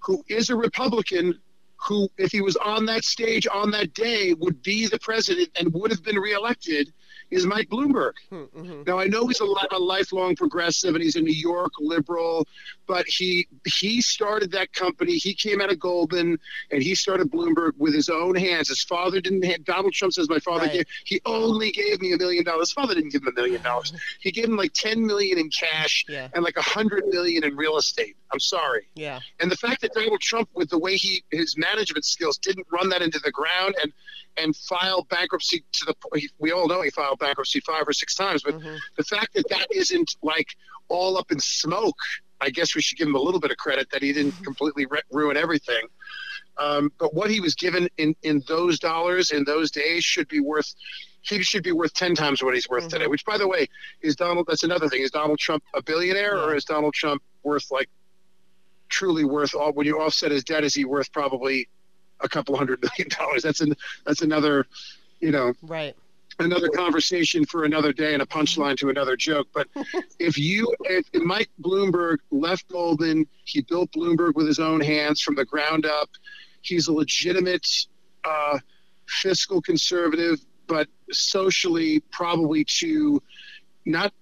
[0.00, 1.40] who is a Republican,
[1.86, 5.72] who, if he was on that stage on that day, would be the president and
[5.72, 6.92] would have been reelected,
[7.30, 8.12] is Mike Bloomberg.
[8.32, 8.82] Mm-hmm.
[8.86, 12.46] Now I know he's a, a lifelong progressive and he's a New York liberal,
[12.86, 15.16] but he he started that company.
[15.16, 16.38] He came out of Goldman
[16.70, 18.68] and he started Bloomberg with his own hands.
[18.68, 19.44] His father didn't.
[19.44, 20.72] Have, Donald Trump says my father Right.
[20.72, 20.84] gave.
[21.04, 22.68] He only gave me a million dollars.
[22.68, 23.92] His father didn't give him a million dollars.
[24.20, 26.28] He gave him like ten million in cash Yeah.
[26.34, 28.16] and like a hundred million in real estate.
[28.32, 28.86] I'm sorry.
[28.94, 29.20] Yeah.
[29.40, 32.88] And the fact that Donald Trump, with the way he his management skills, didn't run
[32.90, 33.92] that into the ground and
[34.36, 38.14] and file bankruptcy to the point we all know he filed bankruptcy five or six
[38.14, 38.78] times, but Mhm.
[38.96, 40.48] the fact that that isn't like
[40.88, 41.98] all up in smoke,
[42.40, 44.86] I guess we should give him a little bit of credit that he didn't completely
[44.86, 45.86] re- ruin everything.
[46.58, 50.40] Um, but what he was given in, in those dollars in those days should be
[50.40, 50.74] worth
[51.22, 52.90] he should be worth 10 times what he's worth mm-hmm.
[52.90, 53.68] today which by the way
[54.00, 56.44] is donald that's another thing is donald trump a billionaire yeah.
[56.44, 57.88] or is donald trump worth like
[58.90, 61.68] truly worth all when you offset his debt is he worth probably
[62.20, 63.74] a couple hundred million dollars that's an
[64.04, 64.66] that's another
[65.20, 65.96] you know right
[66.40, 69.48] another conversation for another day and a punchline to another joke.
[69.52, 69.68] But
[70.18, 75.34] if you, if Mike Bloomberg left Goldman, he built Bloomberg with his own hands from
[75.34, 76.08] the ground up.
[76.62, 77.66] He's a legitimate
[78.24, 78.58] uh,
[79.06, 83.22] fiscal conservative, but socially probably too
[83.86, 84.12] not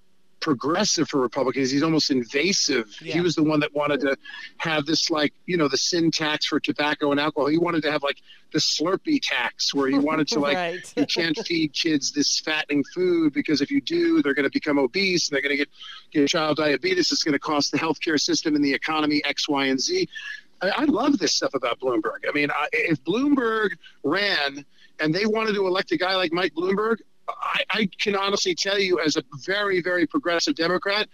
[0.41, 1.71] progressive for Republicans.
[1.71, 2.89] He's almost invasive.
[3.01, 3.15] Yeah.
[3.15, 4.17] He was the one that wanted to
[4.59, 7.49] have this, like, you know, the sin tax for tobacco and alcohol.
[7.49, 8.19] He wanted to have, like,
[8.53, 10.93] the Slurpee tax, where he wanted to, like, right.
[10.97, 14.79] you can't feed kids this fattening food because if you do, they're going to become
[14.79, 15.69] obese and they're going to get,
[16.13, 17.13] get child diabetes.
[17.13, 20.09] It's going to cost the healthcare system and the economy X, Y, and Z.
[20.61, 22.29] I, I love this stuff about Bloomberg.
[22.29, 23.71] I mean, I, if Bloomberg
[24.03, 24.65] ran
[25.01, 26.99] and they wanted to elect a guy like Mike Bloomberg,
[27.29, 31.09] I, I can honestly tell you, as a very, very progressive Democrat,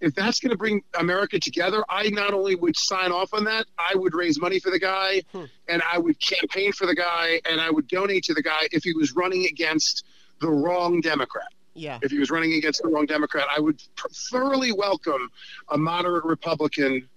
[0.00, 3.66] if that's going to bring America together, I not only would sign off on that,
[3.78, 5.44] I would raise money for the guy, hmm.
[5.68, 8.84] and I would campaign for the guy, and I would donate to the guy if
[8.84, 10.04] he was running against
[10.40, 11.48] the wrong Democrat.
[11.74, 11.98] Yeah.
[12.02, 13.82] If he was running against the wrong Democrat, I would
[14.30, 15.30] thoroughly welcome
[15.70, 17.08] a moderate Republican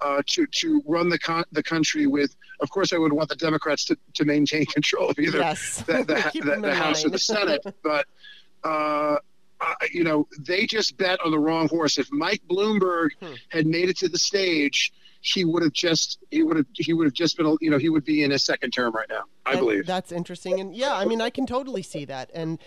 [0.00, 2.34] uh, to to run the con- the country with.
[2.60, 5.82] Of course, I would want the Democrats to, to maintain control of either yes.
[5.86, 8.06] the, the, the, the House or the Senate, but.
[8.62, 9.16] Uh,
[9.62, 11.98] uh, you know, they just bet on the wrong horse.
[11.98, 13.34] If Mike Bloomberg hmm.
[13.50, 14.90] had made it to the stage,
[15.20, 17.88] he would have just he would have he would have just been you know he
[17.88, 19.24] would be in his second term right now.
[19.44, 22.30] I and believe that's interesting, and yeah, I mean, I can totally see that.
[22.32, 22.58] And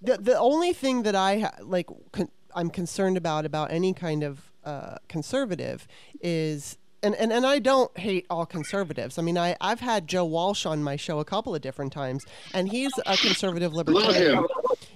[0.00, 4.50] the the only thing that I like con- I'm concerned about about any kind of
[4.68, 5.88] uh, conservative
[6.20, 9.18] is and, and, and I don't hate all conservatives.
[9.18, 12.26] I mean, I, I've had Joe Walsh on my show a couple of different times,
[12.52, 14.46] and he's a conservative libertarian.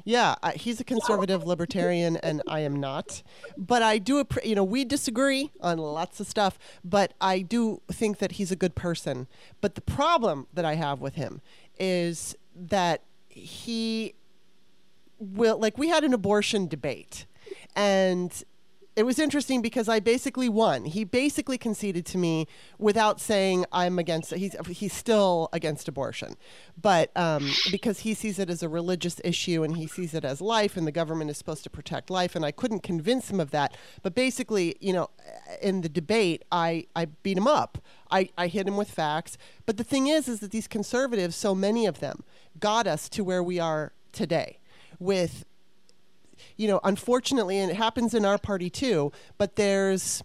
[0.05, 3.23] Yeah, I, he's a conservative libertarian, and I am not.
[3.57, 8.18] But I do, you know, we disagree on lots of stuff, but I do think
[8.18, 9.29] that he's a good person.
[9.61, 11.41] But the problem that I have with him
[11.79, 14.14] is that he
[15.20, 17.27] will, like, we had an abortion debate,
[17.77, 18.43] and
[18.95, 20.84] it was interesting because I basically won.
[20.84, 22.47] He basically conceded to me
[22.78, 24.34] without saying I'm against.
[24.34, 26.34] He's he's still against abortion,
[26.80, 30.40] but um, because he sees it as a religious issue and he sees it as
[30.40, 33.51] life, and the government is supposed to protect life, and I couldn't convince him of
[33.51, 33.76] that.
[34.03, 35.11] But basically, you know,
[35.62, 37.78] in the debate, I I beat him up.
[38.11, 39.38] I, I hit him with facts.
[39.64, 42.24] But the thing is, is that these conservatives, so many of them,
[42.61, 44.59] got us to where we are today
[44.99, 45.47] with
[46.57, 50.23] you know, unfortunately, and it happens in our party too, but there's,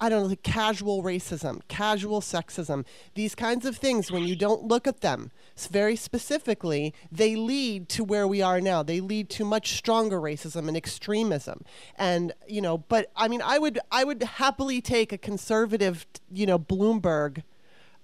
[0.00, 4.86] I don't know, casual racism, casual sexism, these kinds of things, when you don't look
[4.86, 5.30] at them
[5.70, 8.82] very specifically, they lead to where we are now.
[8.82, 11.64] They lead to much stronger racism and extremism.
[11.96, 16.46] And, you know, but I mean, I would, I would happily take a conservative, you
[16.46, 17.42] know, Bloomberg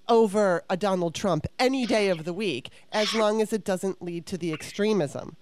[0.07, 4.25] over a Donald Trump any day of the week, as long as it doesn't lead
[4.25, 5.35] to the extremism.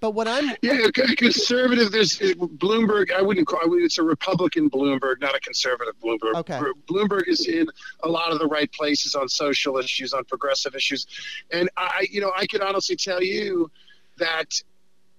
[0.00, 0.86] But what I'm yeah,
[1.16, 1.90] conservative.
[1.90, 3.12] There's Bloomberg.
[3.12, 3.60] I wouldn't call.
[3.74, 6.34] it's a Republican Bloomberg, not a conservative Bloomberg.
[6.36, 6.60] Okay.
[6.88, 7.66] Bloomberg is in
[8.02, 11.06] a lot of the right places on social issues, on progressive issues,
[11.52, 13.70] and I, you know, I could honestly tell you
[14.18, 14.60] that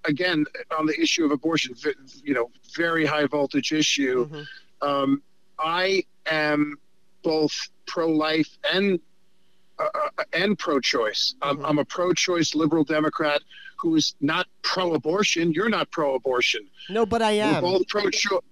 [0.06, 0.46] again
[0.78, 1.76] on the issue of abortion,
[2.24, 4.28] you know, very high voltage issue.
[4.28, 4.88] Mm-hmm.
[4.88, 5.22] Um,
[5.58, 6.78] I am
[7.24, 7.54] both
[7.86, 9.00] pro-life and
[9.78, 11.36] uh, uh and pro-choice.
[11.42, 11.66] Mm-hmm.
[11.66, 13.42] I'm a pro-choice liberal Democrat
[13.82, 15.54] who's not pro-abortion.
[15.54, 16.68] You're not pro-abortion.
[16.90, 17.56] No, but I am.
[17.56, 18.04] We're both pro.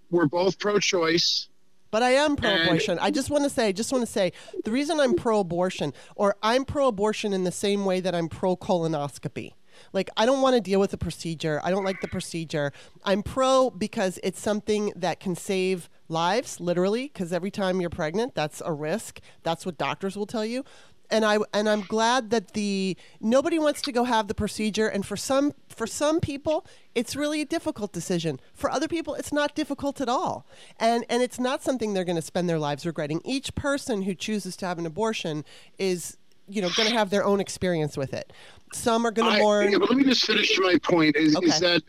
[0.09, 1.49] We're both pro-choice.
[1.89, 2.99] But I am pro-abortion.
[2.99, 4.33] I just want to say, I just want to say,
[4.65, 9.53] the reason I'm pro-abortion, or I'm pro-abortion in the same way that I'm pro-colonoscopy.
[9.93, 11.61] Like I don't want to deal with the procedure.
[11.63, 12.71] I don't like the procedure.
[13.03, 17.11] I'm pro because it's something that can save lives, literally.
[17.13, 19.19] Because every time you're pregnant, that's a risk.
[19.43, 20.63] That's what doctors will tell you
[21.09, 25.05] and I and I'm glad that the nobody wants to go have the procedure and
[25.05, 28.39] for some for some people it's really a difficult decision.
[28.53, 30.45] For other people it's not difficult at all.
[30.79, 33.21] And and it's not something they're going to spend their lives regretting.
[33.23, 35.45] Each person who chooses to have an abortion
[35.77, 38.33] is you know going to have their own experience with it.
[38.73, 41.47] Some are going to mourn yeah, but let me just finish my point is, okay.
[41.47, 41.83] is that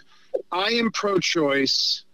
[0.52, 2.04] I am pro choice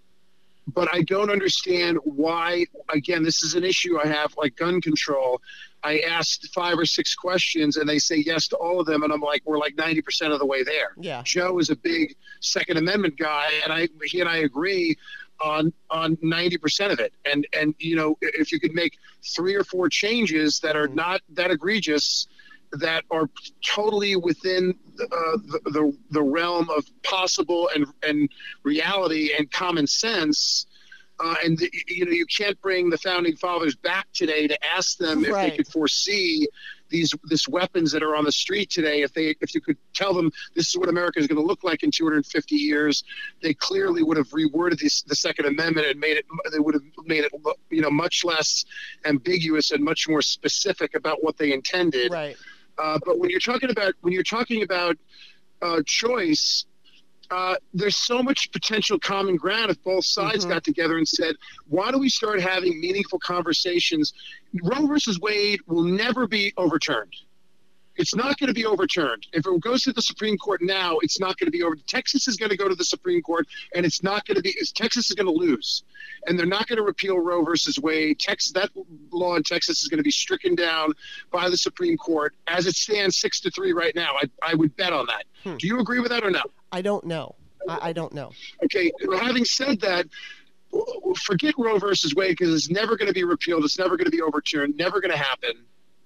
[0.66, 2.66] but I don't understand why.
[2.88, 5.40] Again, this is an issue I have, like gun control.
[5.82, 9.12] I asked five or six questions, and they say yes to all of them, and
[9.12, 10.92] I'm like, we're like 90% of the way there.
[10.98, 11.22] Yeah.
[11.24, 14.96] Joe is a big Second Amendment guy, and I he and I agree.
[15.42, 18.96] on on 90% of it and and you know if you could make
[19.34, 20.94] three or four changes that are mm-hmm.
[20.94, 22.28] not that egregious
[22.70, 23.28] that are
[23.66, 28.28] totally within uh, the, the the realm of possible and and
[28.62, 30.66] reality and common sense
[31.20, 35.24] uh, and you know you can't bring the founding fathers back today to ask them
[35.24, 35.50] if Right.
[35.50, 36.48] they could foresee
[36.90, 40.12] these this weapons that are on the street today if they if you could tell
[40.12, 43.02] them this is what america is going to look like in 250 years
[43.42, 46.82] they clearly would have reworded this, the second amendment and made it they would have
[47.06, 47.32] made it
[47.70, 48.64] you know much less
[49.06, 52.36] ambiguous and much more specific about what they intended Right.
[52.78, 54.96] Uh, but when you're talking about when you're talking about
[55.62, 56.66] uh, choice,
[57.30, 60.50] uh, there's so much potential common ground if both sides Mhm.
[60.50, 64.12] got together and said, "Why don't we start having meaningful conversations?"
[64.62, 67.14] Roe versus Wade will never be overturned.
[67.96, 69.26] It's not going to be overturned.
[69.32, 71.76] If it goes to the Supreme Court now, it's not going to be over.
[71.86, 74.54] Texas is going to go to the Supreme Court, and it's not going to be.
[74.74, 75.84] Texas is going to lose,
[76.26, 78.18] and they're not going to repeal Roe versus Wade.
[78.18, 78.70] Texas, that
[79.10, 80.92] law in Texas is going to be stricken down
[81.30, 84.14] by the Supreme Court as it stands, six to three right now.
[84.20, 85.24] I, I would bet on that.
[85.42, 85.56] Hmm.
[85.56, 86.42] Do you agree with that or no?
[86.72, 87.36] I don't know.
[87.68, 88.32] I, I don't know.
[88.64, 88.92] Okay.
[89.20, 90.06] Having said that,
[91.24, 93.64] forget Roe versus Wade because it's never going to be repealed.
[93.64, 94.76] It's never going to be overturned.
[94.76, 95.52] Never going to happen.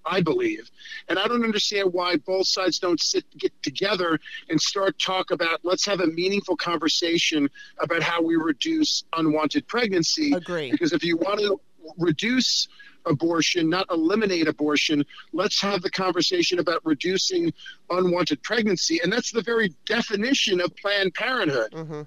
[0.08, 0.70] I believe,
[1.08, 5.60] and I don't understand why both sides don't sit get together and start talk about.
[5.62, 7.48] Let's have a meaningful conversation
[7.78, 10.32] about how we reduce unwanted pregnancy.
[10.32, 10.70] Agree.
[10.70, 11.60] Because if you want to
[11.98, 12.68] reduce
[13.06, 17.52] abortion, not eliminate abortion, let's have the conversation about reducing
[17.90, 19.00] unwanted pregnancy.
[19.02, 21.72] And that's the very definition of Planned Parenthood.
[21.72, 22.02] hmm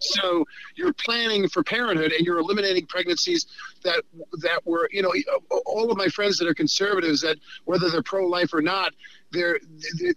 [0.00, 0.44] So
[0.76, 3.46] you're planning for parenthood and you're eliminating pregnancies
[3.84, 4.02] that
[4.40, 5.12] that were, you know,
[5.66, 8.92] all of my friends that are conservatives that whether they're pro-life or not,
[9.32, 9.60] they're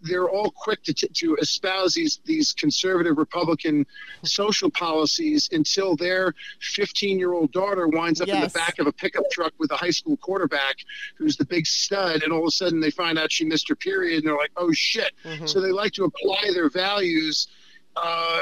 [0.01, 3.85] they're all quick to, to espouse these these conservative Republican
[4.23, 8.91] social policies until their 15 year old daughter winds up in the back of a
[8.91, 10.77] pickup truck with a high school quarterback
[11.17, 13.75] who's the big stud, and all of a sudden they find out she missed her
[13.75, 15.11] period, and they're like, oh shit.
[15.23, 17.47] hmm So they like to apply their values
[17.95, 18.39] uh,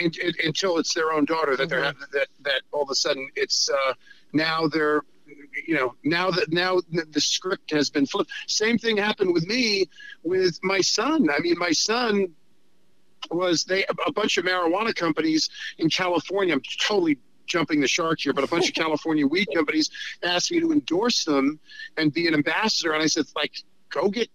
[0.00, 3.28] in- in- until it's their own daughter that they're that that all of a sudden
[3.36, 3.94] it's uh,
[4.32, 5.02] now they're
[5.66, 8.30] you know now that now the the script has been flipped.
[8.46, 9.86] Same thing happened with me
[10.22, 11.28] with my son.
[11.30, 12.28] I mean, my son
[13.30, 15.48] was they a bunch of marijuana companies
[15.78, 16.54] in California.
[16.54, 19.90] I'm totally jumping the shark here, but a bunch of California weed companies
[20.22, 21.58] asked me to endorse them
[21.96, 23.52] and be an ambassador, and I said like
[23.90, 24.30] go get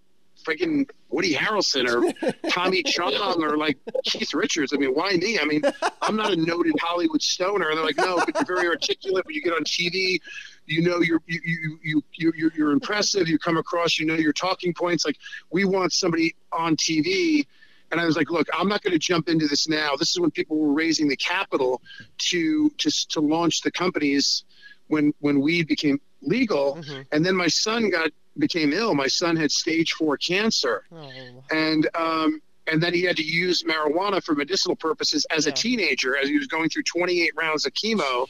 [0.48, 4.74] freaking Woody Harrelson or Tommy Chong or like Keith Richards.
[4.74, 5.39] I mean, why me?
[5.39, 5.62] I mean,
[6.02, 7.70] I'm not a noted Hollywood stoner.
[7.70, 9.26] And they're like, no, but you're very articulate.
[9.26, 10.20] When you get on TV,
[10.66, 13.28] you know you're you you you you you're, you're impressive.
[13.28, 15.06] You come across, you know your talking points.
[15.06, 15.18] Like
[15.52, 17.45] we want somebody on TV.
[17.89, 19.95] And I was like, look, I'm not going to jump into this now.
[19.95, 21.82] This is when people were raising the capital
[22.30, 24.43] to to to launch the companies
[24.88, 26.82] when when weed became legal.
[26.82, 28.93] hmm And then my son got became ill.
[28.93, 31.43] My son had stage four cancer, Oh.
[31.51, 35.51] and um, and then he had to use marijuana for medicinal purposes as Yeah.
[35.51, 38.27] a teenager, as he was going through 28 rounds of chemo.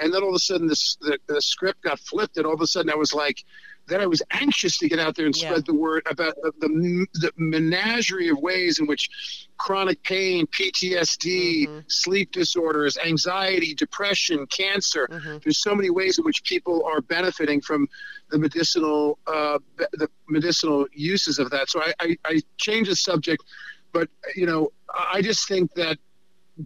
[0.00, 2.60] And then all of a sudden, this the, the script got flipped, and all of
[2.60, 3.44] a sudden, I was like.
[3.86, 5.48] Then I was anxious to get out there and Yeah.
[5.48, 9.08] spread the word about the, the, the menagerie of ways in which
[9.58, 11.84] chronic pain, PTSD, Mhm.
[11.88, 17.60] sleep disorders, anxiety, depression, cancer, hmm there's so many ways in which people are benefiting
[17.60, 17.88] from
[18.30, 19.58] the medicinal uh,
[19.94, 21.68] the medicinal uses of that.
[21.68, 23.42] So I, I, I changed the subject,
[23.92, 24.70] but you know
[25.16, 25.98] I just think that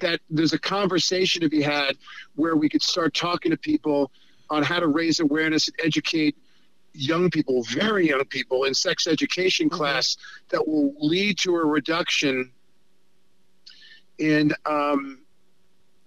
[0.00, 1.96] that there's a conversation to be had
[2.34, 4.10] where we could start talking to people
[4.50, 6.36] on how to raise awareness and educate
[6.92, 9.72] young people, very young people in sex education Mhm.
[9.72, 10.16] class
[10.50, 12.52] that will lead to a reduction
[14.18, 15.23] in um,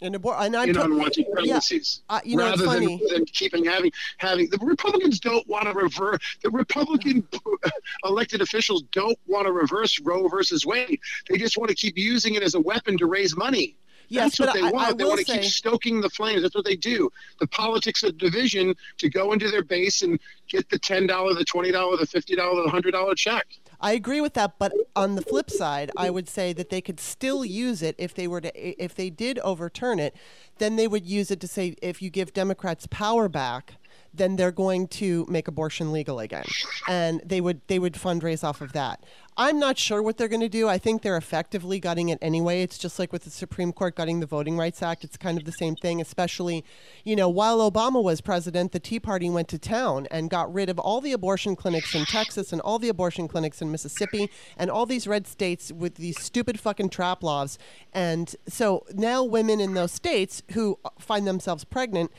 [0.02, 2.98] And, abor- and I'm in to- unwanted yeah, pregnancies uh, you know, it's rather funny.
[2.98, 7.28] than, than keeping having having the Republicans don't want to reverse the Republican
[8.06, 11.00] elected officials don't want to reverse Roe versus Wade.
[11.30, 13.76] They just want to keep using it as a weapon to raise money.
[14.10, 14.88] Yes, That's what they I, want.
[14.88, 16.41] I they want to say, keep stoking the flames.
[16.41, 17.10] That's what they do.
[17.39, 21.43] The politics of division to go into their base and get the ten dollar, the
[21.43, 23.48] twenty dollar, the fifty dollar, the hundred dollar check.
[23.80, 26.99] I agree with that, but on the flip side, I would say that they could
[26.99, 30.15] still use it if they were to if they did overturn it,
[30.57, 33.75] then they would use it to say if you give Democrats power back,
[34.18, 36.45] then they're going to make abortion legal again,
[36.88, 39.03] and they would they would fundraise off of that.
[39.39, 40.68] I'm not sure what they're going to do.
[40.68, 42.63] I think they're effectively gutting it anyway.
[42.63, 45.03] It's just like with the Supreme Court gutting the Voting Rights Act.
[45.03, 46.65] It's kind of the same thing, especially,
[47.03, 50.70] you know, while Obama was president, the Tea Party went to town and got rid
[50.70, 54.72] of all the abortion clinics in Texas and all the abortion clinics in Mississippi and
[54.72, 57.59] all these red states with these stupid fucking trap laws.
[57.93, 62.11] And so now women in those states who find themselves pregnant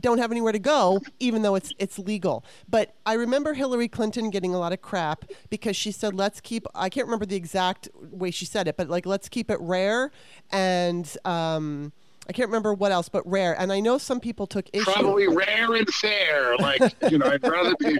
[0.00, 2.44] don't have anywhere to go, even though it's it's legal.
[2.68, 6.66] But I remember Hillary Clinton getting a lot of crap because she said, "Let's keep."
[6.74, 10.10] I can't remember the exact way she said it, but like, "Let's keep it rare,"
[10.50, 11.92] and um,
[12.28, 13.58] I can't remember what else, but rare.
[13.58, 14.84] And I know some people took issue.
[14.84, 16.56] Probably rare and fair.
[16.56, 17.98] Like, you know, I'd rather be,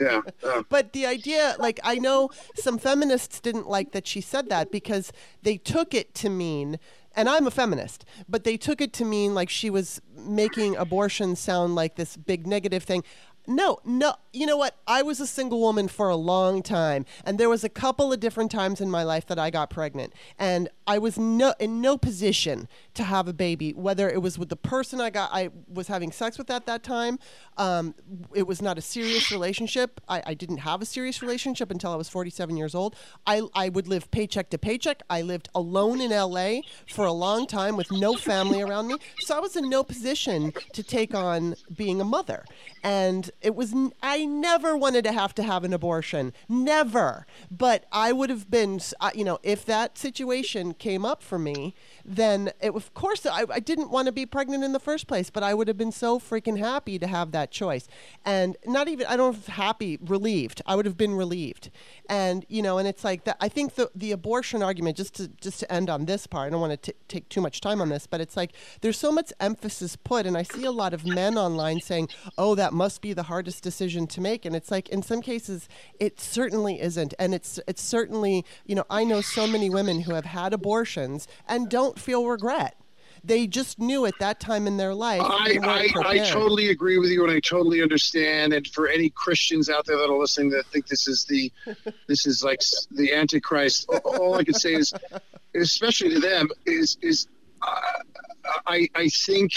[0.00, 0.20] yeah.
[0.42, 0.62] Uh.
[0.68, 5.12] But the idea, like, I know some feminists didn't like that she said that because
[5.42, 6.78] they took it to mean
[7.16, 11.36] and I'm a feminist, but they took it to mean like she was making abortion
[11.36, 13.02] sound like this big negative thing.
[13.46, 14.14] No, no.
[14.34, 14.76] You know what?
[14.88, 18.18] I was a single woman for a long time, and there was a couple of
[18.18, 21.96] different times in my life that I got pregnant, and I was no in no
[21.96, 23.72] position to have a baby.
[23.72, 26.82] Whether it was with the person I got, I was having sex with at that
[26.82, 27.20] time.
[27.58, 27.94] Um,
[28.34, 30.00] it was not a serious relationship.
[30.08, 32.96] I, I didn't have a serious relationship until I was 47 years old.
[33.28, 35.02] I I would live paycheck to paycheck.
[35.08, 36.64] I lived alone in L.A.
[36.88, 40.52] for a long time with no family around me, so I was in no position
[40.72, 42.44] to take on being a mother,
[42.82, 43.72] and it was
[44.02, 47.26] I never wanted to have to have an abortion, never.
[47.50, 48.80] But I would have been,
[49.14, 53.60] you know, if that situation came up for me, then it, of course I, I
[53.60, 56.18] didn't want to be pregnant in the first place, but I would have been so
[56.18, 57.88] freaking happy to have that choice,
[58.24, 60.62] and not even I don't happy relieved.
[60.66, 61.70] I would have been relieved,
[62.08, 63.36] and you know, and it's like that.
[63.40, 66.50] I think the the abortion argument, just to just to end on this part, I
[66.50, 69.32] don't want to take too much time on this, but it's like there's so much
[69.40, 73.12] emphasis put, and I see a lot of men online saying, "Oh, that must be
[73.12, 75.68] the hardest decision to make," and it's like in some cases
[76.00, 80.14] it certainly isn't, and it's it's certainly you know I know so many women who
[80.14, 82.76] have had abortions and don't feel regret.
[83.24, 85.22] They just knew at that time in their life.
[85.24, 88.52] I, I, I, totally agree with you, and I totally understand.
[88.52, 91.50] And for any Christians out there that are listening that think this is the,
[92.06, 92.60] this is like
[92.90, 94.92] the Antichrist, all I can say is,
[95.54, 97.26] especially to them, is is
[97.62, 97.80] uh,
[98.66, 99.52] I I think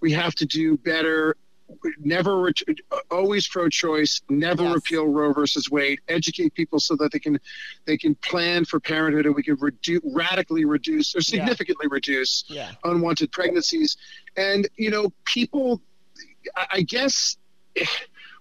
[0.00, 1.36] we have to do better
[1.98, 2.50] never
[3.10, 4.74] always pro-choice never yes.
[4.74, 7.38] repeal roe versus wade educate people so that they can
[7.84, 11.94] they can plan for parenthood and we can reduce radically reduce or significantly yeah.
[11.94, 12.70] reduce yeah.
[12.84, 13.96] unwanted pregnancies
[14.36, 15.80] and you know people
[16.72, 17.36] i guess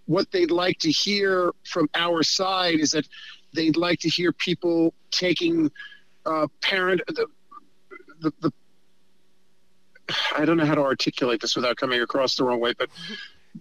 [0.06, 3.06] what they'd like to hear from our side is that
[3.54, 5.70] they'd like to hear people taking
[6.26, 7.28] uh, parent the,
[8.22, 8.52] the, the
[10.36, 12.90] I don't know how to articulate this without coming across the wrong way, but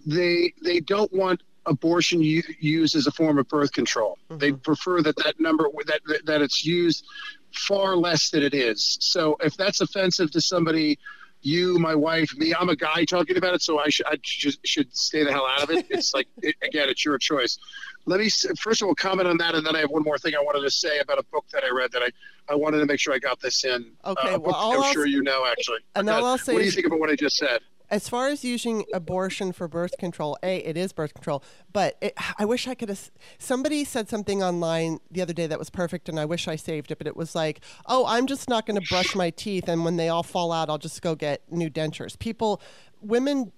[0.05, 4.17] they they don't want abortion u- used as a form of birth control.
[4.29, 4.39] Mm-hmm.
[4.39, 7.05] They prefer that that number that that it's used
[7.51, 8.97] far less than it is.
[9.01, 10.99] So if that's offensive to somebody,
[11.47, 14.57] you, my wife, me, I'm a guy talking about it, so I should I should,
[14.65, 15.87] should stay the hell out of it.
[15.89, 17.57] It's like it, again, it's your choice.
[18.05, 18.29] Let me
[18.59, 20.61] first of all comment on that, and then I have one more thing I wanted
[20.61, 22.09] to say about a book that I read that I,
[22.51, 23.91] I wanted to make sure I got this in.
[24.05, 25.79] Okay, uh, well, I'm sure you know actually.
[25.95, 27.61] And all I'll say what do you think about what I just said?
[27.89, 32.13] As far as using abortion for birth control, a it is birth control, but it,
[32.37, 33.11] I wish I could have.
[33.37, 36.91] Somebody said something online the other day that was perfect, and I wish I saved
[36.91, 36.97] it.
[36.97, 39.97] But it was like, oh, I'm just not going to brush my teeth, and when
[39.97, 42.17] they all fall out, I'll just go get new dentures.
[42.17, 42.61] People,
[43.01, 43.51] women.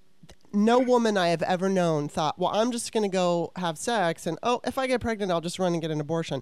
[0.51, 4.25] No woman I have ever known thought, well, I'm just going to go have sex,
[4.25, 6.41] and oh, if I get pregnant, I'll just run and get an abortion.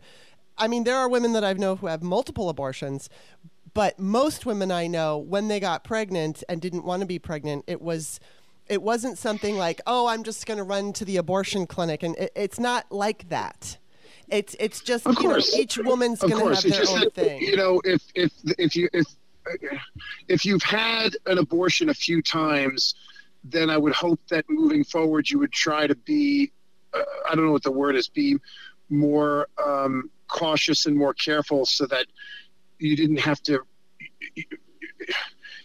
[0.57, 3.09] I mean, there are women that I've known who have multiple abortions,
[3.77, 7.63] but most women I know, when they got pregnant and didn't want to be pregnant,
[7.67, 8.19] it was
[8.65, 12.17] it wasn't something like, oh, I'm just going to run to the abortion clinic, and
[12.17, 13.77] it, it's not like that.
[14.29, 17.39] It's it's just of you know each woman's going to have their own that, thing.
[17.39, 19.05] You know, if if if you if
[20.27, 22.95] if you've had an abortion a few times,
[23.43, 26.51] then I would hope that moving forward you would try to be
[26.95, 28.37] uh, I don't know what the word is be
[28.89, 32.07] more um, cautious and more careful so that
[32.79, 33.61] you didn't have to.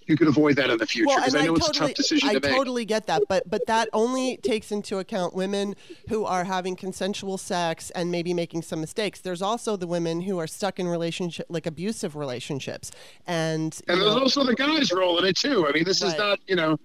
[0.06, 1.88] You, could avoid that in the future because well, I know I it's totally, a
[1.88, 2.52] tough decision I to make.
[2.52, 5.74] I totally get that, but but that only takes into account women
[6.08, 9.20] who are having consensual sex and maybe making some mistakes.
[9.20, 12.90] There's also the women who are stuck in relationship like abusive relationships,
[13.26, 15.66] and and there's know, also the guys role in it too.
[15.66, 16.12] I mean, this right.
[16.12, 16.78] is not you know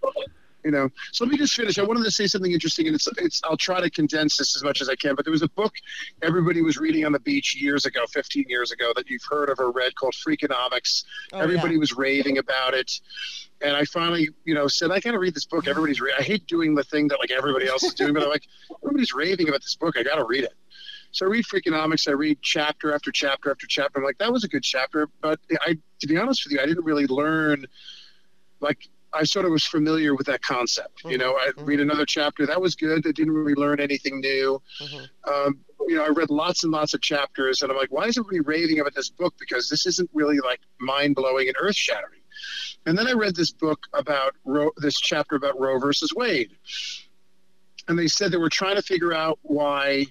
[0.68, 0.90] you know.
[1.14, 1.80] So let me just finish.
[1.80, 3.42] I wanted to say something interesting, and it's it's.
[3.46, 5.16] I'll try to condense this as much as I can.
[5.16, 5.74] But there was a book
[6.22, 9.62] everybody was reading on the beach years ago, 15 years ago, that you've heard of
[9.62, 11.06] or read called Freakonomics.
[11.32, 11.80] Oh, everybody yeah.
[11.80, 12.92] was raving about it,
[13.62, 15.68] and I finally, you know, said I got to read this book.
[15.70, 16.02] Everybody's.
[16.02, 18.44] Re- I hate doing the thing that like everybody else is doing, but I'm like,
[18.84, 19.96] everybody's raving about this book.
[19.98, 20.54] I got to read it.
[21.12, 22.10] So I read Freakonomics.
[22.10, 24.00] I read chapter after chapter after chapter.
[24.00, 26.66] I'm like, that was a good chapter, but I, to be honest with you, I
[26.66, 27.66] didn't really learn.
[28.60, 31.04] Like, I sort of was familiar with that concept.
[31.04, 32.46] You know, I read another chapter.
[32.46, 33.06] That was good.
[33.08, 34.62] I didn't really learn anything new.
[34.80, 35.10] Mhm.
[35.28, 38.18] Um, you know, I read lots and lots of chapters, and I'm like, why is
[38.18, 39.34] everybody raving about this book?
[39.40, 42.22] Because this isn't really like mind blowing and earth shattering.
[42.86, 46.52] And then I read this book about Roe, this chapter about Roe versus Wade,
[47.88, 50.06] and they said they were trying to figure out why.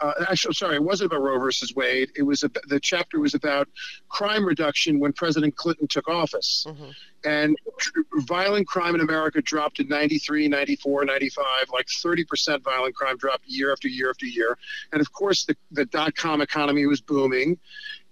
[0.00, 2.10] Uh, actually, sorry, it wasn't about Roe versus Wade.
[2.16, 3.68] It was the chapter was about
[4.08, 6.94] crime reduction when President Clinton took office Mhm.
[7.24, 13.18] and tr- violent crime in America dropped in 93, 94, 95, like 30% violent crime
[13.18, 14.56] dropped year after year after year.
[14.92, 17.58] And of course, the, the dot com economy was booming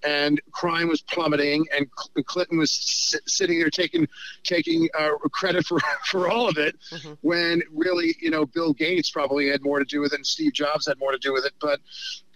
[0.05, 1.87] and crime was plummeting and
[2.27, 4.07] Clinton was s- sitting there taking
[4.45, 7.19] taking uh, credit for, for all of it Mhm.
[7.23, 10.53] when really, you know, Bill Gates probably had more to do with it and Steve
[10.53, 11.53] Jobs had more to do with it.
[11.61, 11.81] But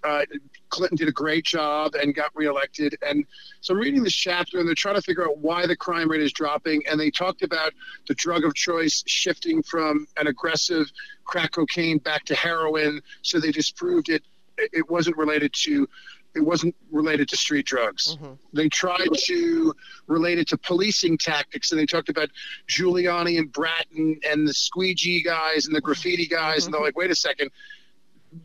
[0.04, 0.22] uh,
[0.70, 2.96] Clinton did a great job and got reelected.
[3.06, 3.24] And
[3.60, 6.22] so I'm reading this chapter and they're trying to figure out why the crime rate
[6.22, 6.82] is dropping.
[6.90, 7.72] And they talked about
[8.08, 10.90] the drug of choice shifting from an aggressive
[11.24, 13.00] crack cocaine back to heroin.
[13.22, 14.24] So they disproved it.
[14.58, 15.88] It wasn't related to.
[16.34, 18.16] It wasn't related to street drugs.
[18.16, 18.38] Mhm.
[18.54, 19.74] They tried to
[20.06, 22.30] relate it to policing tactics, and they talked about
[22.68, 27.10] Giuliani and Bratton and the squeegee guys and the graffiti guys, and they're like, wait
[27.10, 27.50] a second,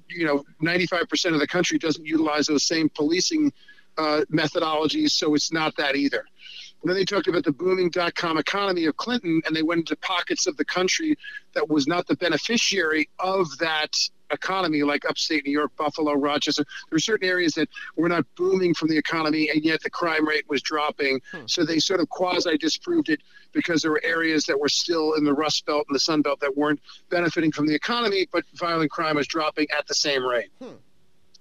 [0.10, 3.54] you know, 95% of the country doesn't utilize those same policing
[3.98, 6.26] uh, methodologies, so it's not that either.
[6.82, 9.80] And then they talked about the booming dot com economy of Clinton, and they went
[9.80, 11.18] into pockets of the country
[11.54, 13.96] that was not the beneficiary of that
[14.32, 16.64] economy, like upstate New York, Buffalo, Rochester.
[16.64, 20.28] There were certain areas that were not booming from the economy, and yet the crime
[20.28, 21.22] rate was dropping.
[21.32, 21.44] Hmm.
[21.48, 23.22] So they sort of quasi disproved it
[23.54, 26.40] because there were areas that were still in the Rust Belt and the Sun Belt
[26.42, 30.52] that weren't benefiting from the economy, but violent crime was dropping at the same rate.
[30.62, 30.76] Hmm.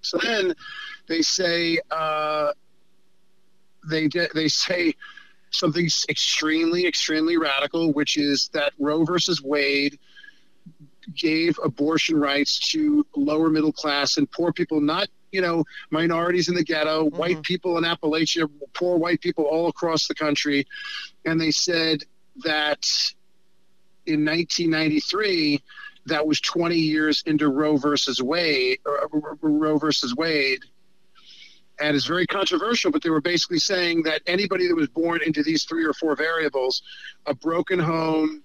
[0.03, 0.55] So then
[1.09, 2.53] they say uh,
[3.89, 4.95] they de- they say
[5.51, 9.99] something extremely extremely radical, which is that Roe versus Wade
[11.15, 16.55] gave abortion rights to lower middle class and poor people, not you know minorities in
[16.55, 17.17] the ghetto, mm-hmm.
[17.17, 20.67] white people in Appalachia, poor white people all across the country,
[21.25, 22.03] and they said
[22.45, 22.87] that
[24.07, 25.63] in 1993
[26.07, 29.09] that was 20 years into Roe versus Wade, or
[29.43, 30.61] Roe versus Wade,
[31.81, 32.91] and it's very controversial.
[32.91, 36.17] But they were basically saying that anybody that was born into these three or four
[36.17, 36.83] variables,
[37.27, 38.43] a broken home,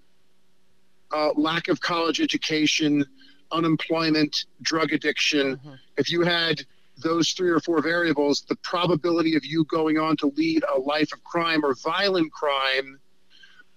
[1.14, 3.06] uh, lack of college education,
[3.52, 5.80] unemployment, drug addiction, Mhm.
[5.98, 6.66] if you had
[6.98, 11.12] those three or four variables, the probability of you going on to lead a life
[11.14, 13.00] of crime or violent crime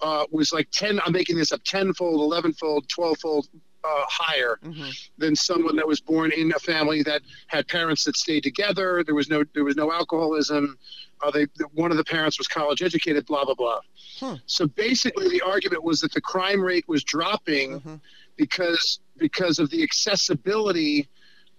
[0.00, 3.48] uh, was like 10, I'm making this up, tenfold, 11fold, 12fold
[3.84, 4.92] uh, higher Mhm.
[5.18, 9.02] than someone that was born in a family that had parents that stayed together.
[9.04, 10.78] There was no, there was no alcoholism.
[11.22, 13.80] Uh, they, one of the parents was college educated, blah, blah, blah.
[14.24, 14.34] Hmm.
[14.46, 18.00] So basically the argument was that the crime rate was dropping Mhm.
[18.36, 21.08] because because of the accessibility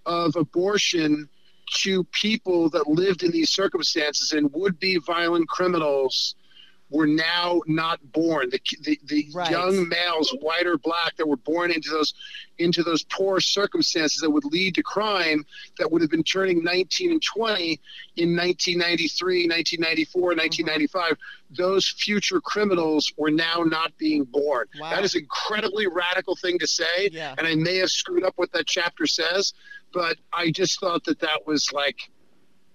[0.04, 1.28] of abortion
[1.82, 6.34] to people that lived in these circumstances and would be violent criminals
[6.90, 9.50] were now not born the the, the Right.
[9.50, 12.14] young males white or black that were born into those
[12.58, 15.44] into those poor circumstances that would lead to crime
[15.78, 17.80] that would have been turning 19 and 20
[18.16, 21.54] in 1993 1994 1995 mm-hmm.
[21.54, 24.90] those future criminals were now not being born Wow.
[24.90, 27.34] that is an incredibly radical thing to say Yeah.
[27.36, 29.52] and I may have screwed up what that chapter says,
[29.92, 31.96] but I just thought that that was like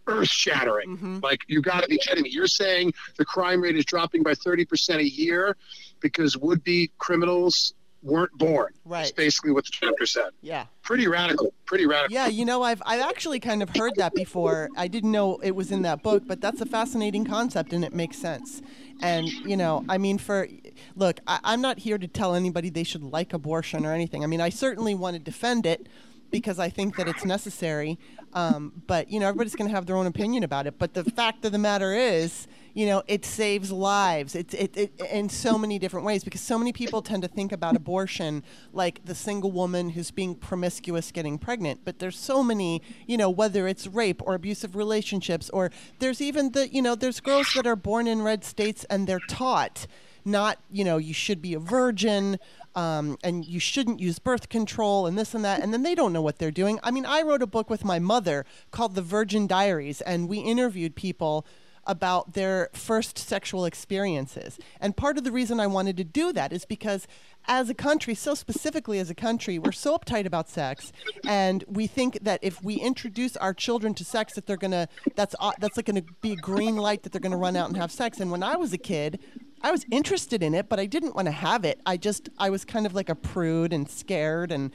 [0.08, 0.98] earth shattering.
[0.98, 1.24] Mhm.
[1.24, 2.30] Like, you got to be kidding me.
[2.30, 5.56] You're saying the crime rate is dropping by 30% a year
[6.00, 7.74] because would be criminals
[8.04, 8.74] weren't born.
[8.84, 9.02] Right.
[9.02, 10.32] That's basically what the chapter said.
[10.42, 10.66] Yeah.
[10.82, 11.54] Pretty radical.
[11.66, 12.14] Pretty radical.
[12.14, 14.70] Yeah, you know, I've I've actually kind of heard that before.
[14.76, 17.94] I didn't know it was in that book, but that's a fascinating concept and it
[17.94, 18.62] makes sense.
[19.02, 20.48] And you know, I mean, for
[20.96, 24.24] look, I, I'm not here to tell anybody they should like abortion or anything.
[24.24, 25.86] I mean, I certainly want to defend it
[26.32, 28.00] because I think that it's necessary.
[28.34, 30.80] Um, but you know, everybody's going to have their own opinion about it.
[30.80, 34.34] But the fact of the matter is, you know, it saves lives.
[34.36, 37.52] It's it, it in so many different ways because so many people tend to think
[37.52, 41.82] about abortion like the single woman who's being promiscuous getting pregnant.
[41.84, 46.52] But there's so many, you know, whether it's rape or abusive relationships, or there's even
[46.52, 49.88] the, you know, there's girls that are born in red states and they're taught
[50.26, 52.38] not you know you should be a virgin
[52.76, 56.14] um, and you shouldn't use birth control and this and that and then they don't
[56.14, 59.02] know what they're doing i mean i wrote a book with my mother called the
[59.02, 61.46] virgin diaries and we interviewed people
[61.88, 66.54] about their first sexual experiences and part of the reason i wanted to do that
[66.54, 67.08] is because
[67.48, 70.92] as a country, so specifically as a country, we're so uptight about sex,
[71.26, 75.36] and we think that if we introduce our children to sex, that they're gonna that's
[75.40, 77.92] uh, that's like gonna be a green light that they're gonna run out and have
[77.92, 78.20] sex.
[78.20, 79.20] And when I was a kid,
[79.64, 81.80] I was interested in it, but I didn't want to have it.
[81.86, 84.72] I just I was kind of like a prude and scared, and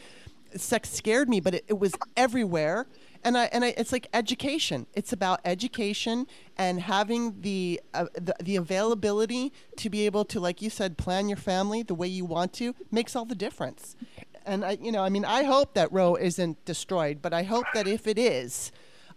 [0.56, 2.86] sex scared me, but it, it was everywhere
[3.26, 4.86] and I and I, it's like education.
[4.94, 10.62] It's about education and having the, uh, the the availability to be able to, like
[10.62, 13.96] you said, plan your family the way you want to makes all the difference.
[14.46, 17.66] And I, you know, I mean, I hope that Roe isn't destroyed, but I hope
[17.74, 18.70] that if it is,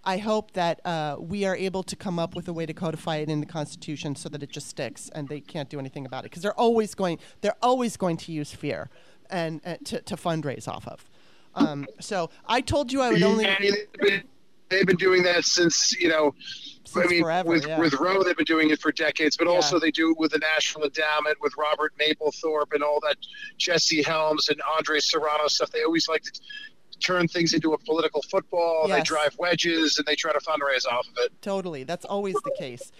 [0.10, 3.18] I hope that uh, we are able to come up with a way to codify
[3.18, 6.22] it in the Constitution so that it just sticks and they can't do anything about
[6.26, 8.90] it because they're always going they're always going to use fear
[9.30, 11.07] and uh, to, to fundraise off of.
[11.53, 13.44] Um, so I told you I would only.
[13.44, 14.23] Yeah, they've, been,
[14.69, 16.34] they've been doing that since you know.
[16.86, 17.77] Since I mean, forever, with yeah.
[17.77, 19.53] with Roe, they've been doing it for decades, but Yeah.
[19.53, 23.18] also they do it with the National Endowment, with Robert Mapplethorpe, and all that
[23.60, 25.69] Jesse Helms and Andre Serrano stuff.
[25.69, 26.31] They always like to
[27.00, 28.88] turn things into a political football.
[28.88, 31.32] They drive wedges and they try to fundraise off of it.
[31.42, 31.84] Totally.
[31.84, 32.92] That's always the case.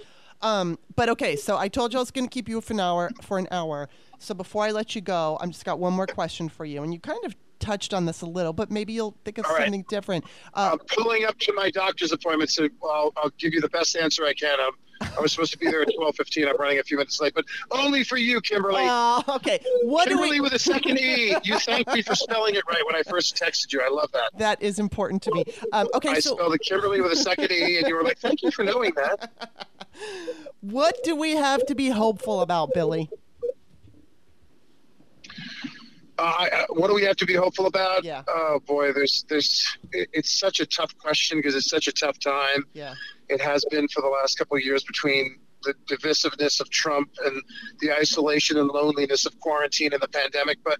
[0.42, 2.80] Um, but okay, so I told you I was going to keep you for an
[2.80, 3.12] hour.
[3.22, 3.90] For an hour.
[4.20, 6.94] So before I let you go, I'm just got one more question for you, and
[6.94, 9.64] you kind of touched on this a little, but maybe you'll think of All right.
[9.64, 10.26] something different.
[10.54, 13.96] Uh, I'm pulling up to my doctor's appointment, so I'll, I'll give you the best
[13.98, 14.58] answer I can.
[14.60, 14.72] I'm,
[15.02, 16.48] I was supposed to be there at 12:15.
[16.48, 18.84] I'm running a few minutes late, but only for you, Kimberley.
[18.84, 19.60] oh, okay.
[19.84, 20.40] What Kimberley we?
[20.42, 21.36] with a second E.
[21.44, 23.82] You thanked me for spelling it right when I first texted you.
[23.82, 24.32] I love that.
[24.38, 25.46] That is important to me.
[25.74, 28.20] Um, okay, I so spelled it Kimberley with a second E, and you were like,
[28.20, 29.32] "Thank you for knowing that."
[30.62, 33.10] what do we have to be hopeful about, Billy?
[36.20, 38.04] Uh, what do we have to be hopeful about?
[38.04, 38.24] Yeah.
[38.28, 42.66] Oh boy, there's there's it's such a tough question because it's such a tough time.
[42.74, 42.94] Yeah.
[43.30, 47.42] It has been for the last couple of years between the divisiveness of Trump and
[47.80, 50.58] the isolation and loneliness of quarantine and the pandemic.
[50.64, 50.80] But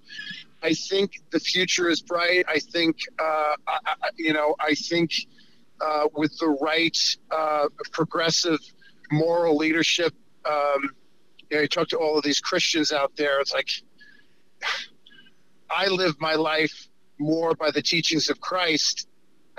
[0.62, 2.46] I think the future is bright.
[2.50, 5.12] I think uh, I, I, you know I think
[5.80, 6.98] uh, with the right
[7.32, 8.60] uh, progressive
[9.10, 10.14] moral leadership.
[10.46, 10.92] Um,
[11.50, 13.40] you know, you talk to all of these Christians out there.
[13.40, 13.70] It's like
[15.72, 16.88] I live my life
[17.20, 19.08] more by the teachings of Christ,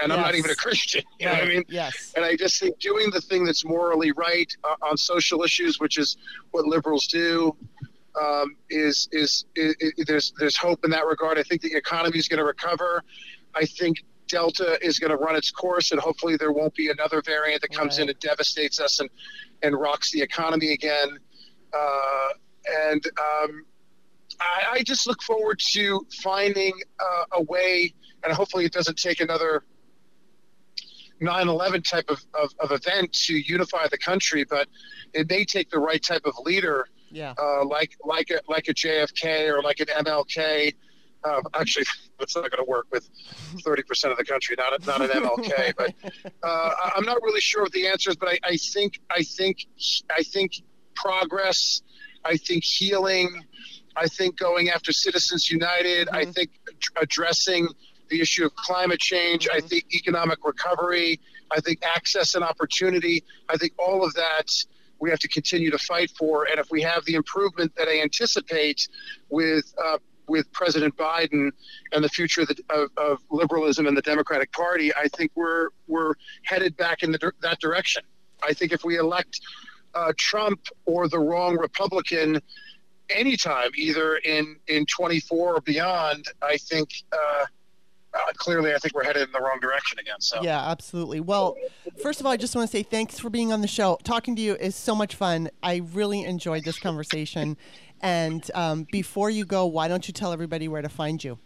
[0.03, 1.03] and I'm not even a Christian.
[1.19, 1.65] You know what I mean?
[1.69, 2.13] Yes.
[2.17, 5.99] And I just think doing the thing that's morally right uh, on social issues, which
[5.99, 6.17] is
[6.53, 7.55] what liberals do,
[8.21, 9.75] um, is, is is
[10.07, 11.39] there's there's hope in that regard.
[11.39, 13.05] I think the economy is going to recover.
[13.55, 17.23] I think Delta is going to run its course, and hopefully there won't be another
[17.25, 19.11] variant that comes in and devastates us and
[19.63, 21.19] and rocks the economy again.
[21.73, 22.29] Uh,
[22.89, 23.65] and um,
[24.41, 27.95] I, I just look forward to finding uh, a way,
[28.25, 29.65] and hopefully it doesn't take another
[31.21, 34.69] 9/11 type of, of, of event to unify the country, but
[35.13, 37.35] it may take the right type of leader, Yeah.
[37.39, 40.75] uh, like like a like a JFK or like an MLK.
[41.23, 41.85] Uh, actually,
[42.19, 43.07] that's not going to work with
[43.57, 45.75] 30% of the country, not a, not an MLK.
[45.77, 45.93] but
[46.43, 48.17] uh, I'm not really sure what the answer is.
[48.17, 49.67] But I, I think I think
[50.17, 50.53] I think
[50.95, 51.83] progress.
[52.25, 53.45] I think healing.
[54.01, 56.09] I think going after Citizens United.
[56.11, 56.35] I Mhm.
[56.35, 57.69] think ad- addressing
[58.09, 59.43] the issue of climate change.
[59.57, 59.69] I Mhm.
[59.69, 61.21] think economic recovery.
[61.57, 63.17] I think access and opportunity.
[63.49, 64.49] I think all of that
[65.01, 66.45] we have to continue to fight for.
[66.49, 68.89] And if we have the improvement that I anticipate
[69.29, 69.99] with uh,
[70.35, 71.51] with President Biden
[71.93, 75.69] and the future of, the, of, of liberalism and the Democratic Party, I think we're
[75.89, 76.15] we're
[76.45, 78.03] headed back in the, that direction.
[78.43, 79.41] I think if we elect
[79.95, 82.41] uh, Trump or the wrong Republican
[83.15, 87.45] anytime, either in in 24 or beyond, I think uh,
[88.15, 90.21] uh, clearly I think we're headed in the wrong direction again.
[90.21, 91.21] So Yeah, absolutely.
[91.21, 91.57] Well,
[92.03, 93.99] first of all, I just want to say thanks for being on the show.
[94.03, 95.51] Talking to you is so much fun.
[95.63, 97.57] I really enjoyed this conversation.
[98.01, 101.39] And um, before you go, why don't you tell everybody where to find you?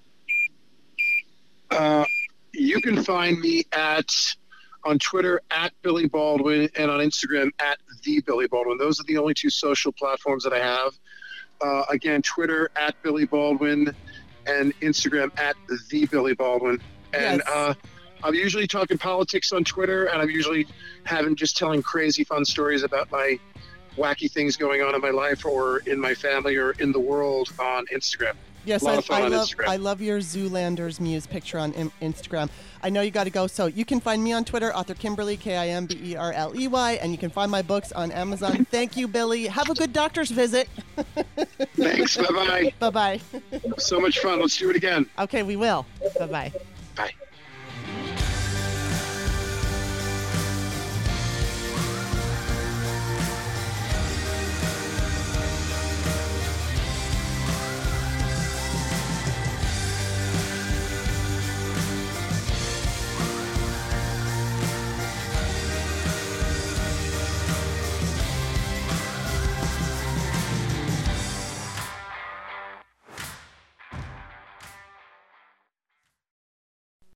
[1.70, 2.04] Uh,
[2.52, 4.10] you can find me at
[4.84, 8.78] on Twitter at Billy Baldwin and on Instagram at the Billy Baldwin.
[8.78, 10.92] Those are the only two social platforms that I have.
[11.60, 13.94] Uh, again, Twitter at Billy Baldwin
[14.46, 16.80] and Instagram at the Billy Baldwin.
[17.12, 17.48] And Yes.
[17.48, 17.74] uh,
[18.22, 20.66] I'm usually talking politics on Twitter, and I'm usually
[21.04, 23.38] having just telling crazy fun stories about my
[23.96, 27.52] wacky things going on in my life or in my family or in the world
[27.58, 28.34] on Instagram.
[28.64, 29.68] Yes, I, I love Instagram.
[29.68, 32.48] I love your Zoolanders Muse picture on in- Instagram.
[32.82, 35.36] I know you got to go, so you can find me on Twitter, author Kimberley
[35.36, 37.92] K I M B E R L E Y, and you can find my books
[37.92, 38.64] on Amazon.
[38.70, 39.46] Thank you, Billy.
[39.46, 40.68] Have a good doctor's visit.
[41.76, 42.16] Thanks.
[42.16, 42.74] Bye bye.
[42.78, 43.20] bye bye.
[43.78, 44.40] So much fun.
[44.40, 45.06] Let's do it again.
[45.18, 45.86] Okay, we will.
[46.18, 46.52] Bye bye.